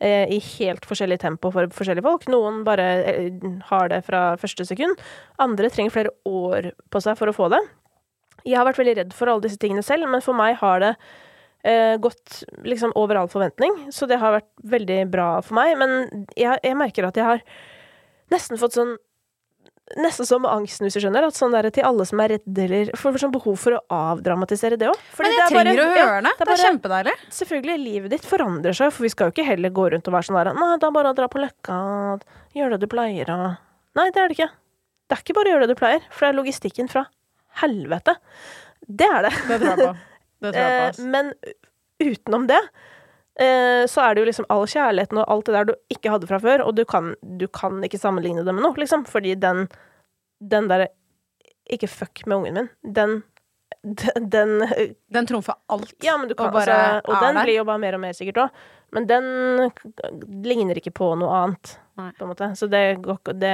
[0.00, 2.26] eh, i helt forskjellig tempo for forskjellige folk.
[2.32, 3.28] Noen bare eh,
[3.70, 5.00] har det fra første sekund.
[5.42, 7.60] Andre trenger flere år på seg for å få det.
[8.44, 10.94] Jeg har vært veldig redd for alle disse tingene selv, men for meg har det
[11.64, 13.76] eh, gått liksom over all forventning.
[13.92, 15.76] Så det har vært veldig bra for meg.
[15.80, 17.44] Men jeg, jeg merker at jeg har
[18.32, 18.96] nesten fått sånn
[19.98, 21.24] Nesten som angsten, hvis du skjønner.
[21.26, 24.76] At sånn der, til alle som er redde eller Får sånn behov for å avdramatisere
[24.78, 25.00] det òg.
[25.18, 26.30] Men jeg trenger å høre det.
[26.30, 27.14] Det er, bare- kjempedeilig.
[27.40, 30.28] Selvfølgelig, livet ditt forandrer seg, for vi skal jo ikke heller gå rundt og være
[30.28, 31.80] sånn der Nei, det er bare å dra på løkka,
[32.54, 33.42] gjøre det du pleier og
[33.98, 34.50] Nei, det er det ikke.
[35.10, 37.02] Det er ikke bare å gjøre det du pleier, for det er logistikken fra
[37.62, 38.16] helvete.
[38.80, 39.34] Det er det.
[39.48, 39.90] Det tror jeg på.
[40.40, 41.02] Det tror jeg på.
[41.02, 41.34] Eh, men
[42.00, 42.60] utenom det,
[43.44, 46.30] eh, så er det jo liksom all kjærligheten og alt det der du ikke hadde
[46.30, 49.66] fra før, og du kan, du kan ikke sammenligne det med noe, liksom, fordi den,
[50.40, 50.88] den derre
[51.70, 52.68] Ikke fuck med ungen min.
[52.82, 53.12] Den
[53.82, 55.94] den, den Den trumfer alt.
[56.04, 57.44] ja, men du kan, Og bare altså, og er den der.
[57.48, 58.50] blir jo bare mer og mer sikkert òg.
[58.92, 59.24] Men den
[60.42, 62.48] ligner ikke på noe annet, på en måte.
[62.58, 63.52] Så det går ikke Det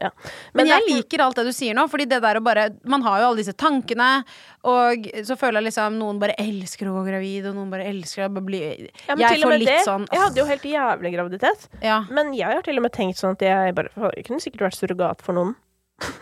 [0.00, 0.10] Ja.
[0.54, 2.68] Men, er jeg ikke- liker alt det du sier nå, fordi det der å bare
[2.84, 4.24] Man har jo alle disse tankene,
[4.64, 4.96] og
[5.26, 8.44] så føler jeg liksom noen bare elsker å gå gravid, og noen bare elsker å
[8.44, 8.60] bli
[9.08, 11.68] ja, Jeg får litt det, sånn Jeg hadde jo helt jævlig graviditet.
[11.82, 12.04] Ja.
[12.10, 14.78] Men jeg har til og med tenkt sånn at jeg bare Jeg kunne sikkert vært
[14.78, 15.56] surrogat for noen.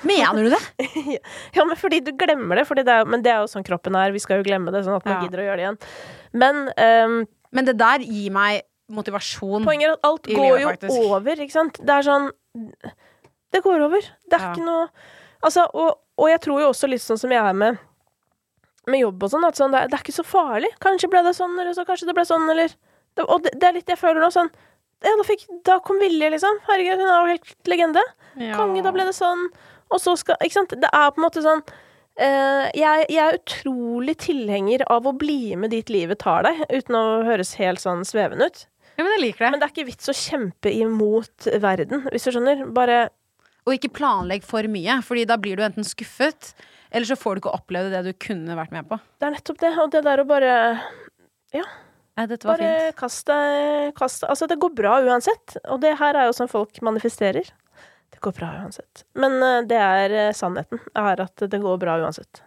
[0.07, 0.61] Mener du det?
[1.57, 2.67] Ja, men fordi du glemmer det.
[2.69, 4.13] Fordi det er, men det er jo sånn kroppen er.
[4.15, 5.21] Vi skal jo glemme det, sånn at man Ja.
[5.27, 5.79] gidder å gjøre det igjen.
[6.43, 7.19] Men um,
[7.55, 8.63] Men det der gir meg
[8.93, 9.65] motivasjon.
[9.69, 11.09] poenget er at alt går livet, jo faktisk.
[11.13, 11.79] over, ikke sant.
[11.85, 12.31] Det er sånn
[13.53, 14.01] Det går over.
[14.29, 14.53] Det er Ja.
[14.53, 14.89] ikke noe
[15.45, 17.79] Altså, og, og jeg tror jo også litt sånn som jeg er med
[18.89, 20.71] med jobb og sånn, at sånn, det, er, det er ikke så farlig.
[20.81, 22.69] Kanskje ble det sånn, eller så kanskje det ble sånn, eller
[23.15, 24.49] det, Og det, det er litt jeg føler nå, sånn
[25.05, 26.63] Ja, da, fikk, da kom Vilje, liksom.
[26.67, 28.03] Herregud, hun er jo helt legende.
[28.39, 29.47] Konge, da ble det sånn.
[29.89, 30.75] Og så skal Ikke sant.
[30.79, 35.55] Det er på en måte sånn uh, jeg, jeg er utrolig tilhenger av å bli
[35.57, 38.67] med dit livet tar deg, uten å høres helt sånn svevende ut.
[38.99, 39.53] Ja, men jeg liker det.
[39.55, 42.67] Men det er ikke vits å kjempe imot verden, hvis du skjønner.
[42.75, 43.07] Bare
[43.69, 46.55] Og ikke planlegg for mye, Fordi da blir du enten skuffet,
[46.91, 48.99] eller så får du ikke oppleve det du kunne vært med på.
[49.21, 49.75] Det er nettopp det.
[49.79, 50.55] Og det der å bare
[52.19, 52.97] Nei, dette var Bare fint.
[52.99, 55.57] kast deg kast deg- Altså, det går bra uansett.
[55.71, 57.47] Og det her er jo sånn folk manifesterer.
[58.11, 59.05] Det går bra uansett.
[59.15, 60.81] Men eh, det er eh, sannheten.
[60.99, 62.43] Er at det går bra uansett.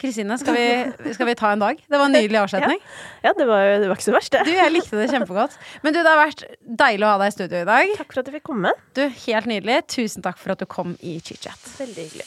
[0.00, 1.78] Kristine, skal, vi- skal vi ta en dag?
[1.88, 2.80] Det var en nydelig avslutning.
[3.22, 4.40] Ja, det var, det var ikke så verst, det.
[4.48, 5.54] Du, jeg likte det kjempegodt.
[5.84, 6.42] Men du, det har vært
[6.82, 7.92] deilig å ha deg i studio i dag.
[8.00, 8.72] Takk for at jeg fikk komme.
[8.98, 9.82] Du, Helt nydelig.
[9.94, 11.68] Tusen takk for at du kom i chit-chat.
[11.78, 12.26] Veldig hyggelig.